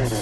[0.00, 0.14] Herkese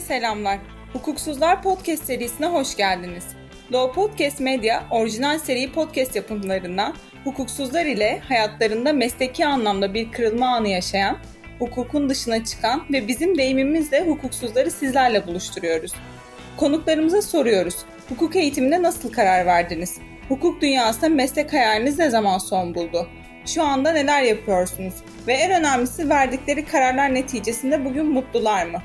[0.00, 0.58] selamlar.
[0.92, 3.24] Hukuksuzlar Podcast serisine hoş geldiniz.
[3.72, 10.68] Law Podcast Media, orijinal seri podcast yapımlarından hukuksuzlar ile hayatlarında mesleki anlamda bir kırılma anı
[10.68, 11.18] yaşayan,
[11.58, 15.92] hukukun dışına çıkan ve bizim deyimimizle hukuksuzları sizlerle buluşturuyoruz.
[16.56, 17.76] Konuklarımıza soruyoruz.
[18.08, 19.98] Hukuk eğitimine nasıl karar verdiniz?
[20.28, 23.06] Hukuk dünyasında meslek hayaliniz ne zaman son buldu?
[23.46, 24.94] Şu anda neler yapıyorsunuz?
[25.26, 28.82] Ve en önemlisi verdikleri kararlar neticesinde bugün mutlular mı?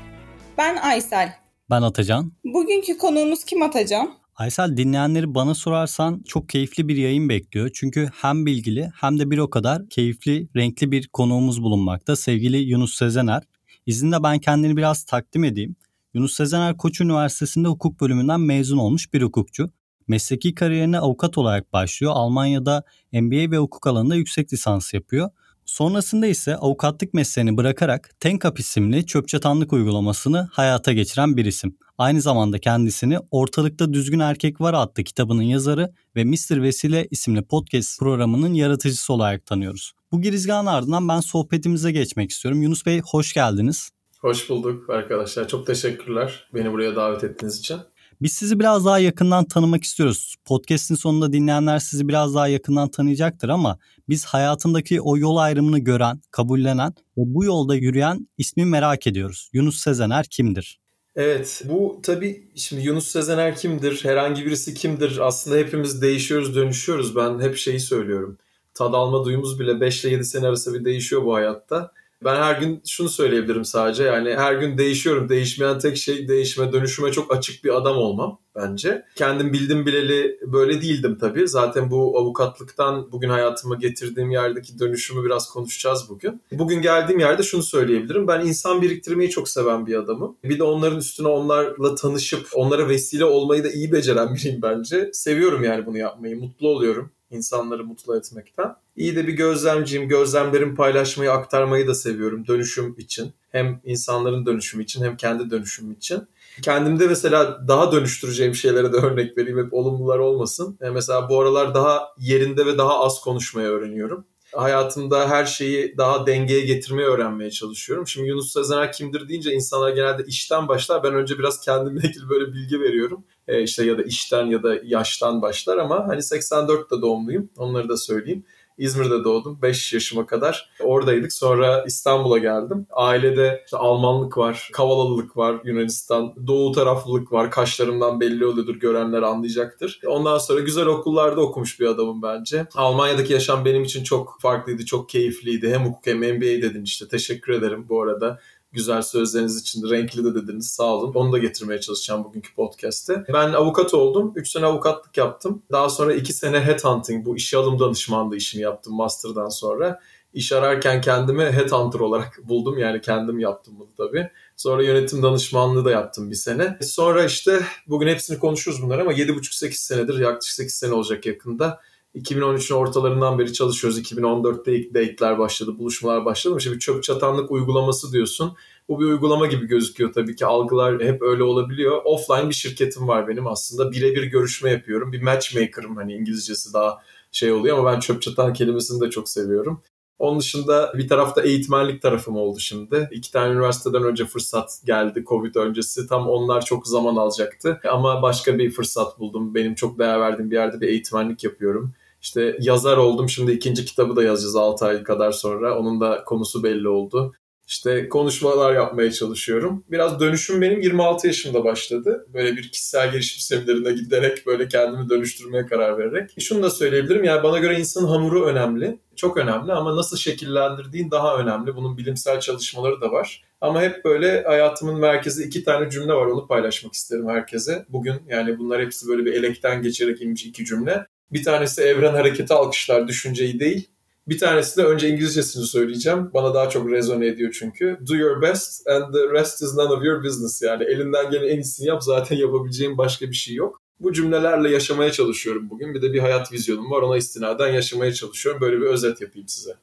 [0.58, 1.32] Ben Aysel.
[1.70, 2.32] Ben Atacan.
[2.44, 4.14] Bugünkü konuğumuz kim Atacan?
[4.36, 7.70] Aysel dinleyenleri bana sorarsan çok keyifli bir yayın bekliyor.
[7.74, 12.16] Çünkü hem bilgili hem de bir o kadar keyifli, renkli bir konuğumuz bulunmakta.
[12.16, 13.42] Sevgili Yunus Sezener.
[13.86, 15.76] İzinle ben kendini biraz takdim edeyim.
[16.14, 19.70] Yunus Sezener Koç Üniversitesi'nde hukuk bölümünden mezun olmuş bir hukukçu.
[20.08, 22.12] Mesleki kariyerine avukat olarak başlıyor.
[22.16, 25.30] Almanya'da MBA ve hukuk alanında yüksek lisans yapıyor.
[25.64, 31.76] Sonrasında ise avukatlık mesleğini bırakarak Tenkap isimli çöpçatanlık uygulamasını hayata geçiren bir isim.
[31.98, 36.62] Aynı zamanda kendisini Ortalıkta Düzgün Erkek Var adlı kitabının yazarı ve Mr.
[36.62, 39.92] Vesile isimli podcast programının yaratıcısı olarak tanıyoruz.
[40.12, 42.62] Bu girizgahın ardından ben sohbetimize geçmek istiyorum.
[42.62, 43.90] Yunus Bey hoş geldiniz.
[44.22, 45.48] Hoş bulduk arkadaşlar.
[45.48, 47.76] Çok teşekkürler beni buraya davet ettiğiniz için.
[48.20, 50.34] Biz sizi biraz daha yakından tanımak istiyoruz.
[50.44, 53.78] Podcast'in sonunda dinleyenler sizi biraz daha yakından tanıyacaktır ama
[54.08, 59.50] biz hayatındaki o yol ayrımını gören, kabullenen ve bu yolda yürüyen ismi merak ediyoruz.
[59.52, 60.80] Yunus Sezener kimdir?
[61.16, 64.04] Evet bu tabii şimdi Yunus Sezener kimdir?
[64.04, 65.18] Herhangi birisi kimdir?
[65.18, 67.16] Aslında hepimiz değişiyoruz, dönüşüyoruz.
[67.16, 68.38] Ben hep şeyi söylüyorum.
[68.74, 71.92] Tad alma duyumuz bile 5 ile 7 sene arası bir değişiyor bu hayatta.
[72.24, 75.28] Ben her gün şunu söyleyebilirim sadece yani her gün değişiyorum.
[75.28, 79.04] Değişmeyen tek şey değişime, dönüşüme çok açık bir adam olmam bence.
[79.16, 81.48] Kendim bildim bileli böyle değildim tabii.
[81.48, 86.42] Zaten bu avukatlıktan bugün hayatıma getirdiğim yerdeki dönüşümü biraz konuşacağız bugün.
[86.52, 88.28] Bugün geldiğim yerde şunu söyleyebilirim.
[88.28, 90.36] Ben insan biriktirmeyi çok seven bir adamım.
[90.44, 95.10] Bir de onların üstüne onlarla tanışıp onlara vesile olmayı da iyi beceren biriyim bence.
[95.12, 96.40] Seviyorum yani bunu yapmayı.
[96.40, 98.76] Mutlu oluyorum insanları mutlu etmekten.
[98.96, 100.08] İyi de bir gözlemciyim.
[100.08, 103.32] Gözlemlerimi paylaşmayı, aktarmayı da seviyorum dönüşüm için.
[103.50, 106.22] Hem insanların dönüşümü için hem kendi dönüşüm için.
[106.62, 109.58] Kendimde mesela daha dönüştüreceğim şeylere de örnek vereyim.
[109.58, 110.78] Hep olumlular olmasın.
[110.80, 116.26] Yani mesela bu aralar daha yerinde ve daha az konuşmayı öğreniyorum hayatımda her şeyi daha
[116.26, 118.06] dengeye getirmeyi öğrenmeye çalışıyorum.
[118.06, 121.02] Şimdi Yunus Sezener kimdir deyince insanlar genelde işten başlar.
[121.02, 123.24] Ben önce biraz kendimle ilgili böyle bilgi veriyorum.
[123.48, 127.50] E işte ya da işten ya da yaştan başlar ama hani 84'te doğumluyum.
[127.56, 128.44] Onları da söyleyeyim.
[128.78, 130.70] İzmir'de doğdum 5 yaşıma kadar.
[130.80, 131.32] Oradaydık.
[131.32, 132.86] Sonra İstanbul'a geldim.
[132.90, 137.50] Ailede işte Almanlık var, Kavalılılık var, Yunanistan, Doğu taraflılık var.
[137.50, 140.00] Kaşlarımdan belli oluyordur, görenler anlayacaktır.
[140.06, 142.66] Ondan sonra güzel okullarda okumuş bir adamım bence.
[142.74, 145.70] Almanya'daki yaşam benim için çok farklıydı, çok keyifliydi.
[145.74, 147.08] Hem hukuk hem MBA dedin işte.
[147.08, 148.40] Teşekkür ederim bu arada
[148.72, 151.14] güzel sözleriniz için renkli de dediniz sağ olun.
[151.14, 153.24] Onu da getirmeye çalışacağım bugünkü podcast'te.
[153.32, 154.32] Ben avukat oldum.
[154.36, 155.62] 3 sene avukatlık yaptım.
[155.72, 160.00] Daha sonra 2 sene headhunting bu işe alım danışmanlığı işini yaptım master'dan sonra.
[160.34, 162.78] İş ararken kendimi headhunter olarak buldum.
[162.78, 164.30] Yani kendim yaptım bunu tabii.
[164.56, 166.78] Sonra yönetim danışmanlığı da yaptım bir sene.
[166.82, 171.80] Sonra işte bugün hepsini konuşuruz bunlar ama 7,5-8 senedir yaklaşık 8 sene olacak yakında
[172.14, 173.98] 2013'ün ortalarından beri çalışıyoruz.
[173.98, 176.60] 2014'te ilk date'ler başladı, buluşmalar başladı.
[176.60, 178.56] Şimdi çöp çatanlık uygulaması diyorsun.
[178.88, 180.46] Bu bir uygulama gibi gözüküyor tabii ki.
[180.46, 182.00] Algılar hep öyle olabiliyor.
[182.04, 183.92] Offline bir şirketim var benim aslında.
[183.92, 185.12] Birebir görüşme yapıyorum.
[185.12, 186.98] Bir matchmaker'ım hani İngilizcesi daha
[187.32, 189.82] şey oluyor ama ben çöp çatan kelimesini de çok seviyorum.
[190.18, 193.08] Onun dışında bir tarafta eğitmenlik tarafım oldu şimdi.
[193.12, 196.06] İki tane üniversiteden önce fırsat geldi Covid öncesi.
[196.06, 197.80] Tam onlar çok zaman alacaktı.
[197.90, 199.54] Ama başka bir fırsat buldum.
[199.54, 201.92] Benim çok değer verdiğim bir yerde bir eğitmenlik yapıyorum.
[202.22, 203.28] İşte yazar oldum.
[203.28, 205.78] Şimdi ikinci kitabı da yazacağız 6 ay kadar sonra.
[205.78, 207.32] Onun da konusu belli oldu.
[207.66, 209.84] İşte konuşmalar yapmaya çalışıyorum.
[209.90, 212.26] Biraz dönüşüm benim 26 yaşımda başladı.
[212.34, 216.30] Böyle bir kişisel gelişim seminerine giderek böyle kendimi dönüştürmeye karar vererek.
[216.40, 218.98] Şunu da söyleyebilirim yani bana göre insanın hamuru önemli.
[219.16, 221.76] Çok önemli ama nasıl şekillendirdiğin daha önemli.
[221.76, 223.44] Bunun bilimsel çalışmaları da var.
[223.60, 227.86] Ama hep böyle hayatımın merkezi iki tane cümle var onu paylaşmak isterim herkese.
[227.88, 231.06] Bugün yani bunlar hepsi böyle bir elekten geçerek inmiş iki cümle.
[231.32, 233.88] Bir tanesi evren hareketi alkışlar düşünceyi değil.
[234.28, 236.30] Bir tanesi de önce İngilizcesini söyleyeceğim.
[236.34, 237.98] Bana daha çok rezone ediyor çünkü.
[238.08, 240.62] Do your best and the rest is none of your business.
[240.62, 243.80] Yani elinden gelen en iyisini yap zaten yapabileceğin başka bir şey yok.
[244.00, 245.94] Bu cümlelerle yaşamaya çalışıyorum bugün.
[245.94, 248.60] Bir de bir hayat vizyonum var ona istinaden yaşamaya çalışıyorum.
[248.60, 249.74] Böyle bir özet yapayım size.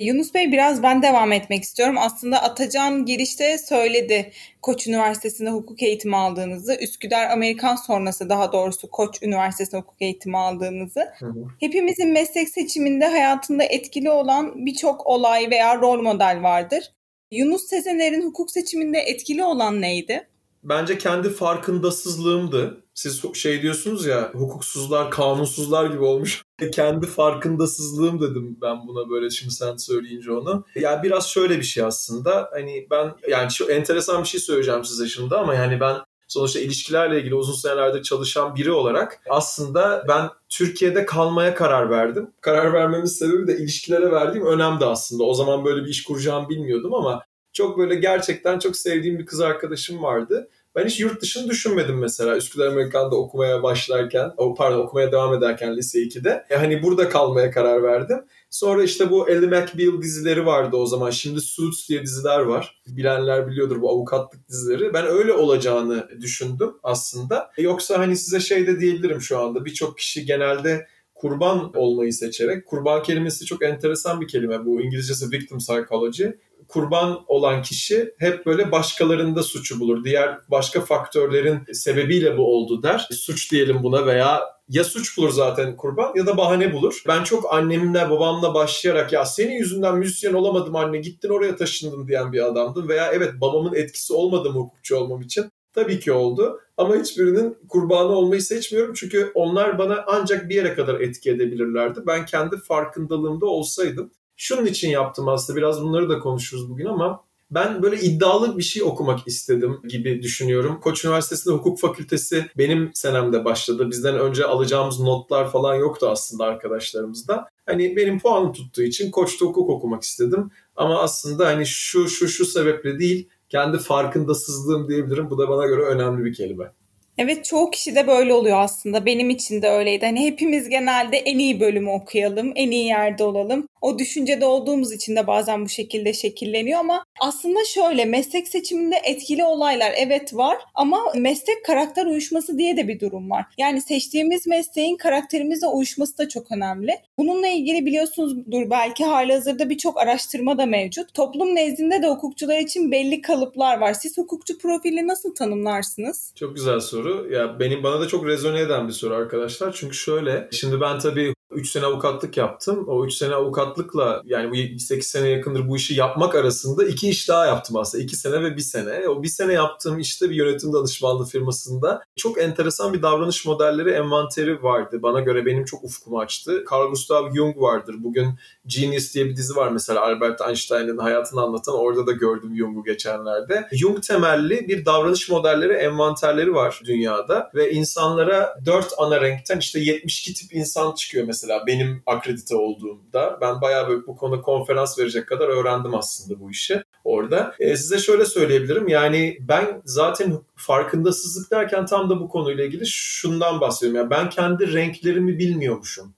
[0.00, 1.96] Yunus Bey biraz ben devam etmek istiyorum.
[1.98, 4.32] Aslında Atacan girişte söyledi
[4.62, 11.00] Koç Üniversitesi'nde hukuk eğitimi aldığınızı, Üsküdar Amerikan sonrası daha doğrusu Koç Üniversitesi'nde hukuk eğitimi aldığınızı.
[11.18, 11.44] Hı hı.
[11.60, 16.92] Hepimizin meslek seçiminde hayatında etkili olan birçok olay veya rol model vardır.
[17.30, 20.28] Yunus Sezener'in hukuk seçiminde etkili olan neydi?
[20.68, 22.85] bence kendi farkındasızlığımdı.
[22.96, 26.42] Siz şey diyorsunuz ya hukuksuzlar, kanunsuzlar gibi olmuş.
[26.72, 30.64] kendi farkındasızlığım dedim ben buna böyle şimdi sen söyleyince onu.
[30.74, 32.48] Yani biraz şöyle bir şey aslında.
[32.52, 35.96] Hani ben yani şu enteresan bir şey söyleyeceğim size şimdi ama yani ben
[36.28, 42.30] sonuçta ilişkilerle ilgili uzun senelerdir çalışan biri olarak aslında ben Türkiye'de kalmaya karar verdim.
[42.40, 45.24] Karar vermemin sebebi de ilişkilere verdiğim önemdi aslında.
[45.24, 47.22] O zaman böyle bir iş kuracağımı bilmiyordum ama
[47.52, 50.48] çok böyle gerçekten çok sevdiğim bir kız arkadaşım vardı.
[50.76, 55.98] Ben hiç yurt dışını düşünmedim mesela Üsküdar Amerikan'da okumaya başlarken, pardon okumaya devam ederken lise
[55.98, 56.46] 2'de.
[56.50, 58.18] E hani burada kalmaya karar verdim.
[58.50, 61.10] Sonra işte bu Ellie McBeal dizileri vardı o zaman.
[61.10, 62.82] Şimdi Suits diye diziler var.
[62.86, 64.94] Bilenler biliyordur bu avukatlık dizileri.
[64.94, 67.50] Ben öyle olacağını düşündüm aslında.
[67.58, 69.64] E yoksa hani size şey de diyebilirim şu anda.
[69.64, 72.66] Birçok kişi genelde kurban olmayı seçerek.
[72.66, 74.64] Kurban kelimesi çok enteresan bir kelime.
[74.64, 76.26] Bu İngilizcesi victim psychology
[76.68, 80.04] kurban olan kişi hep böyle başkalarında suçu bulur.
[80.04, 83.08] Diğer başka faktörlerin sebebiyle bu oldu der.
[83.10, 87.02] Suç diyelim buna veya ya suç bulur zaten kurban ya da bahane bulur.
[87.08, 92.32] Ben çok annemle babamla başlayarak ya senin yüzünden müzisyen olamadım anne gittin oraya taşındın diyen
[92.32, 92.88] bir adamdım.
[92.88, 95.50] Veya evet babamın etkisi olmadı mı hukukçu olmam için?
[95.72, 101.00] Tabii ki oldu ama hiçbirinin kurbanı olmayı seçmiyorum çünkü onlar bana ancak bir yere kadar
[101.00, 102.00] etki edebilirlerdi.
[102.06, 107.82] Ben kendi farkındalığımda olsaydım Şunun için yaptım aslında biraz bunları da konuşuruz bugün ama ben
[107.82, 110.80] böyle iddialı bir şey okumak istedim gibi düşünüyorum.
[110.80, 113.90] Koç Üniversitesi'nde hukuk fakültesi benim senemde başladı.
[113.90, 117.48] Bizden önce alacağımız notlar falan yoktu aslında arkadaşlarımızda.
[117.66, 120.50] Hani benim puanım tuttuğu için Koç'ta hukuk okumak istedim.
[120.76, 125.30] Ama aslında hani şu şu şu sebeple değil kendi farkındasızlığım diyebilirim.
[125.30, 126.72] Bu da bana göre önemli bir kelime.
[127.18, 129.06] Evet çoğu kişi de böyle oluyor aslında.
[129.06, 130.06] Benim için de öyleydi.
[130.06, 133.68] Hani hepimiz genelde en iyi bölümü okuyalım, en iyi yerde olalım.
[133.80, 139.44] O düşüncede olduğumuz için de bazen bu şekilde şekilleniyor ama aslında şöyle meslek seçiminde etkili
[139.44, 143.44] olaylar evet var ama meslek karakter uyuşması diye de bir durum var.
[143.58, 146.92] Yani seçtiğimiz mesleğin karakterimizle uyuşması da çok önemli.
[147.18, 151.14] Bununla ilgili biliyorsunuzdur belki halihazırda birçok araştırma da mevcut.
[151.14, 153.94] Toplum nezdinde de hukukçular için belli kalıplar var.
[153.94, 156.32] Siz hukukçu profili nasıl tanımlarsınız?
[156.34, 157.32] Çok güzel soru.
[157.32, 159.72] Ya benim bana da çok rezone eden bir soru arkadaşlar.
[159.72, 162.84] Çünkü şöyle, şimdi ben tabii 3 sene avukatlık yaptım.
[162.88, 167.28] O 3 sene avukatlıkla yani bu 8 sene yakındır bu işi yapmak arasında iki iş
[167.28, 168.04] daha yaptım aslında.
[168.04, 169.08] 2 sene ve 1 sene.
[169.08, 174.62] O 1 sene yaptığım işte bir yönetim danışmanlığı firmasında çok enteresan bir davranış modelleri envanteri
[174.62, 175.02] vardı.
[175.02, 176.64] Bana göre benim çok ufkumu açtı.
[176.72, 177.94] Carl Gustav Jung vardır.
[177.98, 178.28] Bugün
[178.66, 181.74] Genius diye bir dizi var mesela Albert Einstein'ın hayatını anlatan.
[181.74, 183.68] Orada da gördüm Jung'u geçenlerde.
[183.72, 190.34] Jung temelli bir davranış modelleri envanterleri var dünyada ve insanlara 4 ana renkten işte 72
[190.34, 193.38] tip insan çıkıyor mesela mesela benim akredite olduğumda.
[193.40, 197.54] Ben bayağı böyle bu konuda konferans verecek kadar öğrendim aslında bu işi orada.
[197.58, 198.88] E, size şöyle söyleyebilirim.
[198.88, 203.96] Yani ben zaten farkındasızlık derken tam da bu konuyla ilgili şundan bahsediyorum.
[203.96, 206.14] Yani ben kendi renklerimi bilmiyormuşum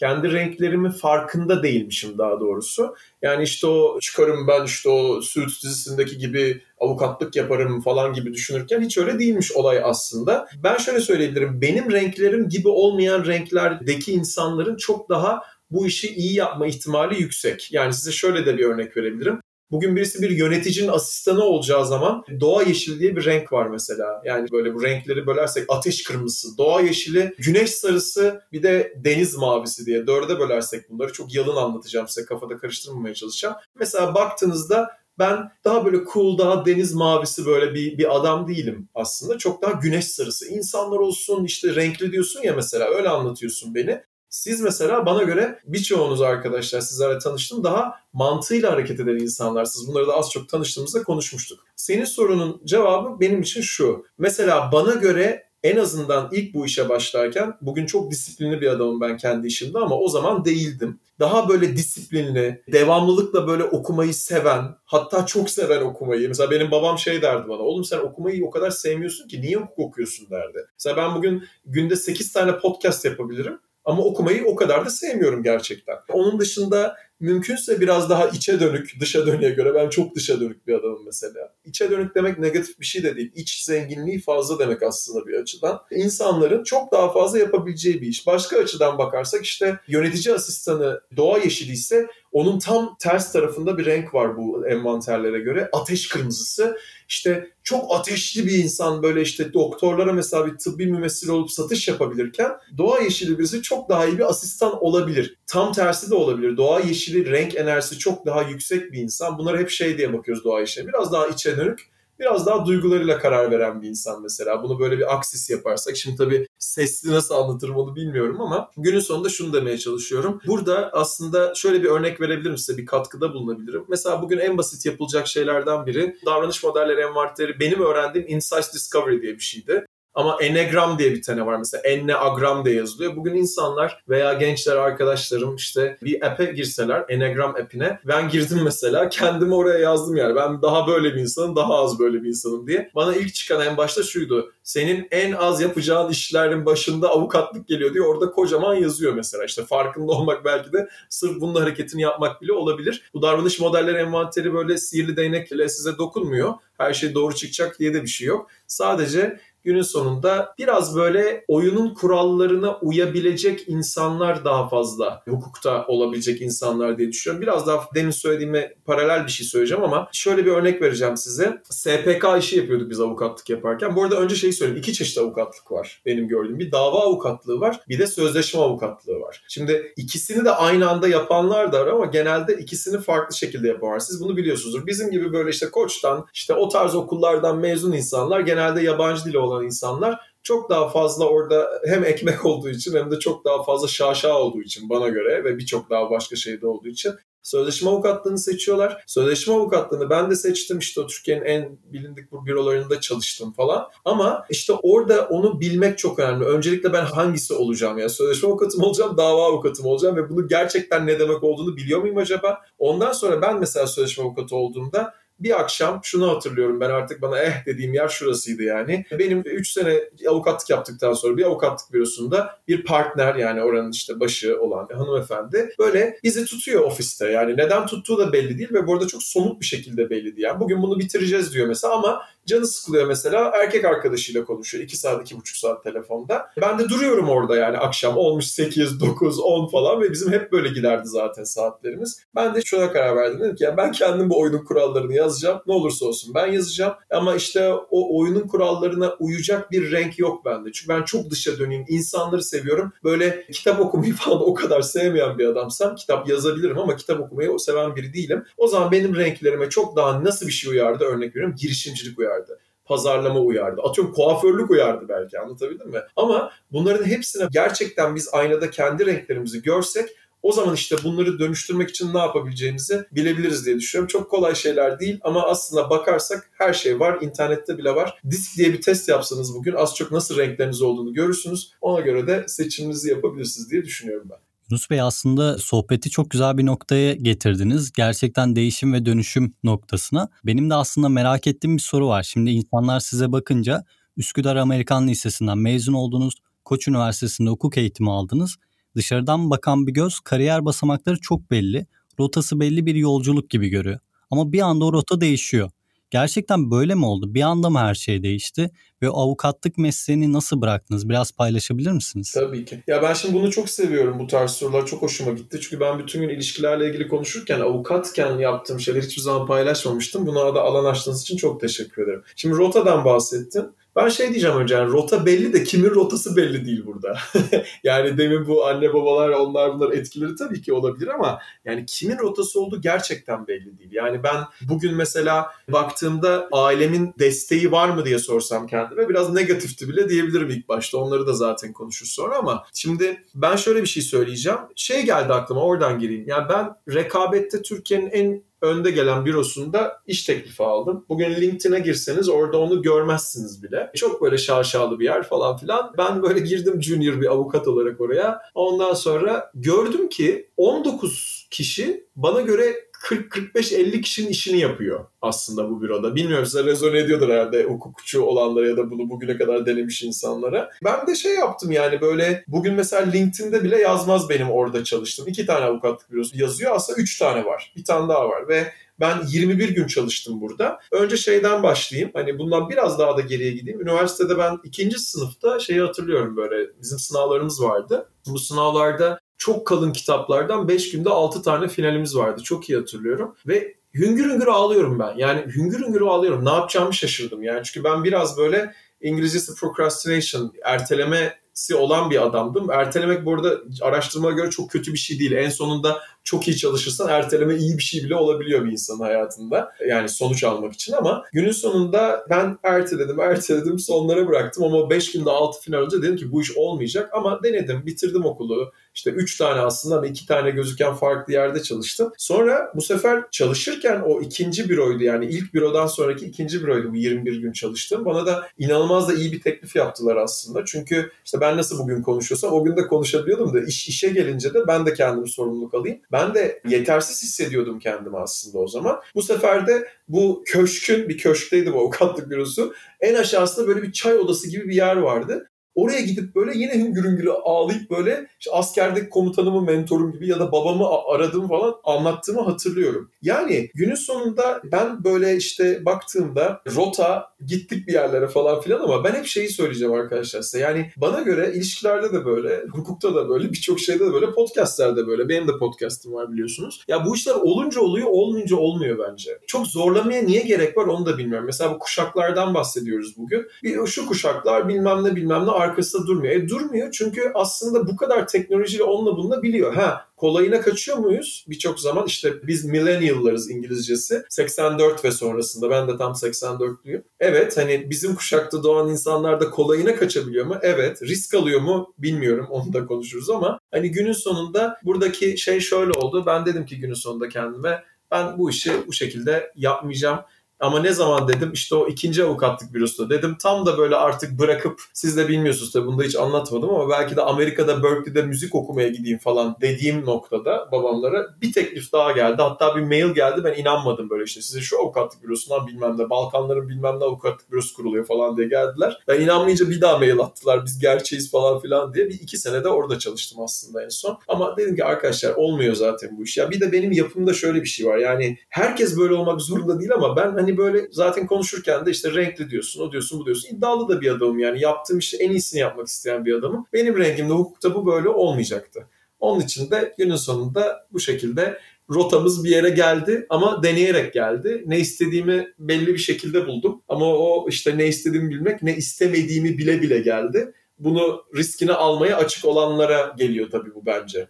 [0.00, 2.94] kendi renklerimin farkında değilmişim daha doğrusu.
[3.22, 8.80] Yani işte o çıkarım ben işte o Suits dizisindeki gibi avukatlık yaparım falan gibi düşünürken
[8.80, 10.48] hiç öyle değilmiş olay aslında.
[10.64, 11.60] Ben şöyle söyleyebilirim.
[11.60, 17.68] Benim renklerim gibi olmayan renklerdeki insanların çok daha bu işi iyi yapma ihtimali yüksek.
[17.72, 19.40] Yani size şöyle de bir örnek verebilirim.
[19.70, 24.22] Bugün birisi bir yöneticinin asistanı olacağı zaman doğa yeşili diye bir renk var mesela.
[24.24, 29.86] Yani böyle bu renkleri bölersek ateş kırmızısı, doğa yeşili, güneş sarısı bir de deniz mavisi
[29.86, 33.54] diye dörde bölersek bunları çok yalın anlatacağım size kafada karıştırmamaya çalışacağım.
[33.78, 39.38] Mesela baktığınızda ben daha böyle cool, daha deniz mavisi böyle bir, bir adam değilim aslında.
[39.38, 40.48] Çok daha güneş sarısı.
[40.48, 44.02] İnsanlar olsun işte renkli diyorsun ya mesela öyle anlatıyorsun beni.
[44.30, 49.88] Siz mesela bana göre birçoğunuz arkadaşlar sizlerle tanıştım daha mantığıyla hareket eden insanlarsınız.
[49.88, 51.60] Bunları da az çok tanıştığımızda konuşmuştuk.
[51.76, 54.04] Senin sorunun cevabı benim için şu.
[54.18, 59.16] Mesela bana göre en azından ilk bu işe başlarken bugün çok disiplinli bir adamım ben
[59.16, 61.00] kendi işimde ama o zaman değildim.
[61.20, 66.28] Daha böyle disiplinli, devamlılıkla böyle okumayı seven, hatta çok seven okumayı.
[66.28, 69.78] Mesela benim babam şey derdi bana, oğlum sen okumayı o kadar sevmiyorsun ki niye hukuk
[69.78, 70.58] okuyorsun derdi.
[70.78, 75.96] Mesela ben bugün günde 8 tane podcast yapabilirim ama okumayı o kadar da sevmiyorum gerçekten.
[76.08, 80.74] Onun dışında mümkünse biraz daha içe dönük, dışa dönüye göre ben çok dışa dönük bir
[80.74, 81.54] adamım mesela.
[81.64, 83.32] İçe dönük demek negatif bir şey de değil.
[83.34, 85.80] İç zenginliği fazla demek aslında bir açıdan.
[85.90, 88.26] İnsanların çok daha fazla yapabileceği bir iş.
[88.26, 94.14] Başka açıdan bakarsak işte yönetici asistanı doğa yeşili ise Onun tam ters tarafında bir renk
[94.14, 95.68] var bu envanterlere göre.
[95.72, 96.76] Ateş kırmızısı.
[97.08, 102.50] İşte çok ateşli bir insan böyle işte doktorlara mesela bir tıbbi mümessil olup satış yapabilirken
[102.78, 105.38] doğa yeşili birisi çok daha iyi bir asistan olabilir.
[105.46, 106.56] Tam tersi de olabilir.
[106.56, 109.38] Doğa yeşili renk enerjisi çok daha yüksek bir insan.
[109.38, 110.88] Bunları hep şey diye bakıyoruz doğa yeşiline.
[110.88, 114.62] Biraz daha içe dönük biraz daha duygularıyla karar veren bir insan mesela.
[114.62, 115.96] Bunu böyle bir aksis yaparsak.
[115.96, 120.40] Şimdi tabii sesli nasıl anlatırım onu bilmiyorum ama günün sonunda şunu demeye çalışıyorum.
[120.46, 123.84] Burada aslında şöyle bir örnek verebilirim size, bir katkıda bulunabilirim.
[123.88, 129.34] Mesela bugün en basit yapılacak şeylerden biri davranış modelleri envanteri benim öğrendiğim Insights Discovery diye
[129.34, 129.86] bir şeydi.
[130.14, 131.82] Ama enegram diye bir tane var mesela.
[131.82, 133.16] Enne agram diye yazılıyor.
[133.16, 138.00] Bugün insanlar veya gençler arkadaşlarım işte bir app'e girseler enegram app'ine.
[138.04, 140.36] Ben girdim mesela kendimi oraya yazdım yani.
[140.36, 142.90] Ben daha böyle bir insanım daha az böyle bir insanım diye.
[142.94, 144.52] Bana ilk çıkan en başta şuydu.
[144.62, 149.44] Senin en az yapacağın işlerin başında avukatlık geliyor diye orada kocaman yazıyor mesela.
[149.44, 153.10] İşte farkında olmak belki de sırf bunun hareketini yapmak bile olabilir.
[153.14, 156.54] Bu davranış modelleri envanteri böyle sihirli değnekle size dokunmuyor.
[156.78, 158.50] Her şey doğru çıkacak diye de bir şey yok.
[158.66, 167.08] Sadece günün sonunda biraz böyle oyunun kurallarına uyabilecek insanlar daha fazla hukukta olabilecek insanlar diye
[167.08, 167.42] düşünüyorum.
[167.42, 171.62] Biraz daha demin söylediğime paralel bir şey söyleyeceğim ama şöyle bir örnek vereceğim size.
[171.70, 173.96] SPK işi yapıyorduk biz avukatlık yaparken.
[173.96, 174.80] Bu arada önce şeyi söyleyeyim.
[174.80, 176.58] İki çeşit avukatlık var benim gördüğüm.
[176.58, 179.44] Bir dava avukatlığı var bir de sözleşme avukatlığı var.
[179.48, 184.20] Şimdi ikisini de aynı anda yapanlar da var ama genelde ikisini farklı şekilde yapan Siz
[184.20, 184.86] bunu biliyorsunuzdur.
[184.86, 189.49] Bizim gibi böyle işte koçtan işte o tarz okullardan mezun insanlar genelde yabancı dili olan
[189.50, 193.88] olan insanlar çok daha fazla orada hem ekmek olduğu için hem de çok daha fazla
[193.88, 199.04] şaşa olduğu için bana göre ve birçok daha başka şeyde olduğu için sözleşme avukatlığını seçiyorlar.
[199.06, 203.88] Sözleşme avukatlığını ben de seçtim işte o Türkiye'nin en bilindik bu bürolarında çalıştım falan.
[204.04, 206.44] Ama işte orada onu bilmek çok önemli.
[206.44, 208.08] Öncelikle ben hangisi olacağım ya?
[208.08, 212.60] Sözleşme avukatım olacağım, dava avukatım olacağım ve bunu gerçekten ne demek olduğunu biliyor muyum acaba?
[212.78, 217.66] Ondan sonra ben mesela sözleşme avukatı olduğumda bir akşam şunu hatırlıyorum ben artık bana eh
[217.66, 219.04] dediğim yer şurasıydı yani.
[219.18, 224.60] Benim 3 sene avukatlık yaptıktan sonra bir avukatlık bürosunda bir partner yani oranın işte başı
[224.60, 227.30] olan hanımefendi böyle bizi tutuyor ofiste.
[227.30, 230.38] Yani neden tuttuğu da belli değil ve bu arada çok somut bir şekilde belli değil.
[230.38, 235.32] Yani bugün bunu bitireceğiz diyor mesela ama canı sıkılıyor mesela erkek arkadaşıyla konuşuyor 2 saat
[235.32, 236.50] 2,5 saat telefonda.
[236.60, 240.68] Ben de duruyorum orada yani akşam olmuş 8, 9, 10 falan ve bizim hep böyle
[240.68, 242.22] giderdi zaten saatlerimiz.
[242.36, 245.62] Ben de şuna karar verdim dedim ki yani ben kendim bu oyunun kurallarını yaz yazacağım.
[245.66, 246.94] Ne olursa olsun ben yazacağım.
[247.10, 250.72] Ama işte o oyunun kurallarına uyacak bir renk yok bende.
[250.72, 251.84] Çünkü ben çok dışa döneyim.
[251.88, 252.92] İnsanları seviyorum.
[253.04, 257.58] Böyle kitap okumayı falan o kadar sevmeyen bir adamsam kitap yazabilirim ama kitap okumayı o
[257.58, 258.44] seven biri değilim.
[258.56, 261.56] O zaman benim renklerime çok daha nasıl bir şey uyardı örnek veriyorum.
[261.58, 262.39] Girişimcilik uyardı
[262.84, 263.82] pazarlama uyardı.
[263.82, 266.00] Atıyorum kuaförlük uyardı belki anlatabildim mi?
[266.16, 270.08] Ama bunların hepsine gerçekten biz aynada kendi renklerimizi görsek
[270.42, 274.08] o zaman işte bunları dönüştürmek için ne yapabileceğimizi bilebiliriz diye düşünüyorum.
[274.08, 277.18] Çok kolay şeyler değil ama aslında bakarsak her şey var.
[277.20, 278.20] İnternette bile var.
[278.30, 281.72] Disk diye bir test yapsanız bugün az çok nasıl renkleriniz olduğunu görürsünüz.
[281.80, 284.38] Ona göre de seçiminizi yapabilirsiniz diye düşünüyorum ben.
[284.70, 287.92] Yunus Bey aslında sohbeti çok güzel bir noktaya getirdiniz.
[287.92, 290.28] Gerçekten değişim ve dönüşüm noktasına.
[290.44, 292.22] Benim de aslında merak ettiğim bir soru var.
[292.22, 293.84] Şimdi insanlar size bakınca
[294.16, 296.34] Üsküdar Amerikan Lisesi'nden mezun oldunuz.
[296.64, 298.56] Koç Üniversitesi'nde hukuk eğitimi aldınız
[298.96, 301.86] Dışarıdan bakan bir göz kariyer basamakları çok belli.
[302.20, 303.98] Rotası belli bir yolculuk gibi görüyor.
[304.30, 305.70] Ama bir anda o rota değişiyor.
[306.10, 307.34] Gerçekten böyle mi oldu?
[307.34, 308.70] Bir anda mı her şey değişti?
[309.02, 311.08] Ve avukatlık mesleğini nasıl bıraktınız?
[311.08, 312.32] Biraz paylaşabilir misiniz?
[312.34, 312.82] Tabii ki.
[312.86, 314.18] Ya ben şimdi bunu çok seviyorum.
[314.18, 315.58] Bu tarz sorular çok hoşuma gitti.
[315.60, 320.26] Çünkü ben bütün gün ilişkilerle ilgili konuşurken avukatken yaptığım şeyleri hiçbir zaman paylaşmamıştım.
[320.26, 322.22] Buna da alan açtığınız için çok teşekkür ederim.
[322.36, 323.66] Şimdi rotadan bahsettin.
[323.96, 327.18] Ben şey diyeceğim önce yani rota belli de kimin rotası belli değil burada.
[327.84, 332.60] yani demin bu anne babalar onlar bunlar etkileri tabii ki olabilir ama yani kimin rotası
[332.60, 333.90] olduğu gerçekten belli değil.
[333.92, 340.08] Yani ben bugün mesela baktığımda ailemin desteği var mı diye sorsam kendime biraz negatifti bile
[340.08, 340.98] diyebilirim ilk başta.
[340.98, 344.58] Onları da zaten konuşuruz sonra ama şimdi ben şöyle bir şey söyleyeceğim.
[344.76, 346.24] Şey geldi aklıma oradan gireyim.
[346.26, 351.04] Yani ben rekabette Türkiye'nin en önde gelen bürosunda iş teklifi aldım.
[351.08, 353.90] Bugün LinkedIn'e girseniz orada onu görmezsiniz bile.
[353.94, 355.94] Çok böyle şaşalı bir yer falan filan.
[355.98, 358.42] Ben böyle girdim junior bir avukat olarak oraya.
[358.54, 366.14] Ondan sonra gördüm ki 19 kişi bana göre 40-45-50 kişinin işini yapıyor aslında bu büroda.
[366.14, 370.70] Bilmiyorum size rezone ediyordur herhalde hukukçu olanlara ya da bunu bugüne kadar denemiş insanlara.
[370.84, 375.28] Ben de şey yaptım yani böyle bugün mesela LinkedIn'de bile yazmaz benim orada çalıştım.
[375.28, 377.72] İki tane avukatlık bürosu yazıyor aslında üç tane var.
[377.76, 380.78] Bir tane daha var ve ben 21 gün çalıştım burada.
[380.92, 382.10] Önce şeyden başlayayım.
[382.14, 383.80] Hani bundan biraz daha da geriye gideyim.
[383.80, 386.70] Üniversitede ben ikinci sınıfta şeyi hatırlıyorum böyle.
[386.82, 388.08] Bizim sınavlarımız vardı.
[388.26, 392.42] Bu sınavlarda çok kalın kitaplardan 5 günde 6 tane finalimiz vardı.
[392.42, 393.36] Çok iyi hatırlıyorum.
[393.46, 395.14] Ve hüngür hüngür ağlıyorum ben.
[395.16, 396.44] Yani hüngür hüngür ağlıyorum.
[396.44, 397.42] Ne yapacağımı şaşırdım.
[397.42, 402.70] Yani çünkü ben biraz böyle İngilizcesi procrastination, ertelemesi olan bir adamdım.
[402.70, 405.32] Ertelemek bu arada araştırmaya göre çok kötü bir şey değil.
[405.32, 409.72] En sonunda çok iyi çalışırsan erteleme iyi bir şey bile olabiliyor bir insanın hayatında.
[409.88, 415.30] Yani sonuç almak için ama günün sonunda ben erteledim, erteledim, sonlara bıraktım ama 5 günde
[415.30, 418.72] 6 final önce dedim ki bu iş olmayacak ama denedim, bitirdim okulu.
[419.00, 422.12] İşte 3 tane aslında ama 2 tane gözüken farklı yerde çalıştım.
[422.18, 427.36] Sonra bu sefer çalışırken o ikinci büroydu yani ilk bürodan sonraki ikinci büroydu bu 21
[427.36, 428.04] gün çalıştım.
[428.04, 430.64] Bana da inanılmaz da iyi bir teklif yaptılar aslında.
[430.64, 434.66] Çünkü işte ben nasıl bugün konuşuyorsam o gün de konuşabiliyordum da iş işe gelince de
[434.66, 435.98] ben de kendimi sorumluluk alayım.
[436.12, 439.00] Ben de yetersiz hissediyordum kendimi aslında o zaman.
[439.14, 442.74] Bu sefer de bu köşkün bir köşkteydi bu avukatlık bürosu.
[443.00, 445.49] En aşağısında böyle bir çay odası gibi bir yer vardı.
[445.74, 450.52] Oraya gidip böyle yine hüngür hüngür ağlayıp böyle işte askerdeki komutanımı mentorum gibi ya da
[450.52, 453.10] babamı aradığım falan anlattığımı hatırlıyorum.
[453.22, 459.12] Yani günün sonunda ben böyle işte baktığımda rota gittik bir yerlere falan filan ama ben
[459.12, 460.58] hep şeyi söyleyeceğim arkadaşlar size.
[460.58, 465.28] Yani bana göre ilişkilerde de böyle, hukukta da böyle, birçok şeyde de böyle, podcastlerde böyle.
[465.28, 466.84] Benim de podcastım var biliyorsunuz.
[466.88, 469.38] Ya bu işler olunca oluyor, olmayınca olmuyor bence.
[469.46, 471.46] Çok zorlamaya niye gerek var onu da bilmiyorum.
[471.46, 473.46] Mesela bu kuşaklardan bahsediyoruz bugün.
[473.62, 476.34] Bir, şu kuşaklar bilmem ne bilmem ne arkasında durmuyor.
[476.34, 479.74] E durmuyor çünkü aslında bu kadar teknolojiyle onunla bununla biliyor.
[479.74, 481.44] Ha kolayına kaçıyor muyuz?
[481.48, 484.22] Birçok zaman işte biz millennial'larız İngilizcesi.
[484.28, 487.02] 84 ve sonrasında ben de tam 84'lüyüm.
[487.20, 490.56] Evet hani bizim kuşakta doğan insanlar da kolayına kaçabiliyor mu?
[490.62, 491.02] Evet.
[491.02, 491.94] Risk alıyor mu?
[491.98, 492.46] Bilmiyorum.
[492.50, 496.24] Onu da konuşuruz ama hani günün sonunda buradaki şey şöyle oldu.
[496.26, 500.20] Ben dedim ki günün sonunda kendime ben bu işi bu şekilde yapmayacağım
[500.60, 504.80] ama ne zaman dedim işte o ikinci avukatlık bürosunda dedim tam da böyle artık bırakıp
[504.92, 508.88] siz de bilmiyorsunuz tabii bunu da hiç anlatmadım ama belki de Amerika'da Berkeley'de müzik okumaya
[508.88, 512.42] gideyim falan dediğim noktada babamlara bir teklif daha geldi.
[512.42, 516.68] Hatta bir mail geldi ben inanmadım böyle işte size şu avukatlık bürosundan bilmem ne Balkanların
[516.68, 518.98] bilmem ne avukatlık bürosu kuruluyor falan diye geldiler.
[519.08, 522.06] Ben inanmayınca bir daha mail attılar biz gerçeğiz falan filan diye.
[522.08, 524.18] Bir iki senede orada çalıştım aslında en son.
[524.28, 526.36] Ama dedim ki arkadaşlar olmuyor zaten bu iş.
[526.36, 529.92] Ya bir de benim yapımda şöyle bir şey var yani herkes böyle olmak zorunda değil
[529.92, 533.56] ama ben hani hani böyle zaten konuşurken de işte renkli diyorsun, o diyorsun, bu diyorsun.
[533.56, 534.60] İddialı da bir adamım yani.
[534.60, 536.66] Yaptığım işi en iyisini yapmak isteyen bir adamım.
[536.72, 538.86] Benim rengimde hukukta bu böyle olmayacaktı.
[539.20, 541.58] Onun için de günün sonunda bu şekilde
[541.90, 544.62] rotamız bir yere geldi ama deneyerek geldi.
[544.66, 546.82] Ne istediğimi belli bir şekilde buldum.
[546.88, 550.52] Ama o işte ne istediğimi bilmek, ne istemediğimi bile bile geldi.
[550.78, 554.28] Bunu riskini almaya açık olanlara geliyor tabii bu bence.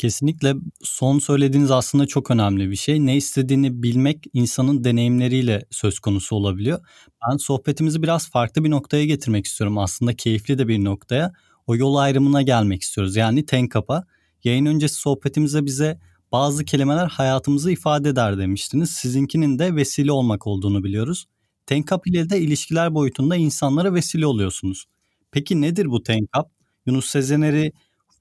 [0.00, 3.06] Kesinlikle son söylediğiniz aslında çok önemli bir şey.
[3.06, 6.80] Ne istediğini bilmek insanın deneyimleriyle söz konusu olabiliyor.
[7.26, 9.78] Ben sohbetimizi biraz farklı bir noktaya getirmek istiyorum.
[9.78, 11.32] Aslında keyifli de bir noktaya.
[11.66, 13.16] O yol ayrımına gelmek istiyoruz.
[13.16, 14.04] Yani Tenkap'a.
[14.44, 15.98] Yayın öncesi sohbetimizde bize
[16.32, 18.90] bazı kelimeler hayatımızı ifade eder demiştiniz.
[18.90, 21.26] Sizinkinin de vesile olmak olduğunu biliyoruz.
[21.66, 24.84] Tenkap ile de ilişkiler boyutunda insanlara vesile oluyorsunuz.
[25.32, 26.50] Peki nedir bu Tenkap?
[26.86, 27.72] Yunus Sezener'i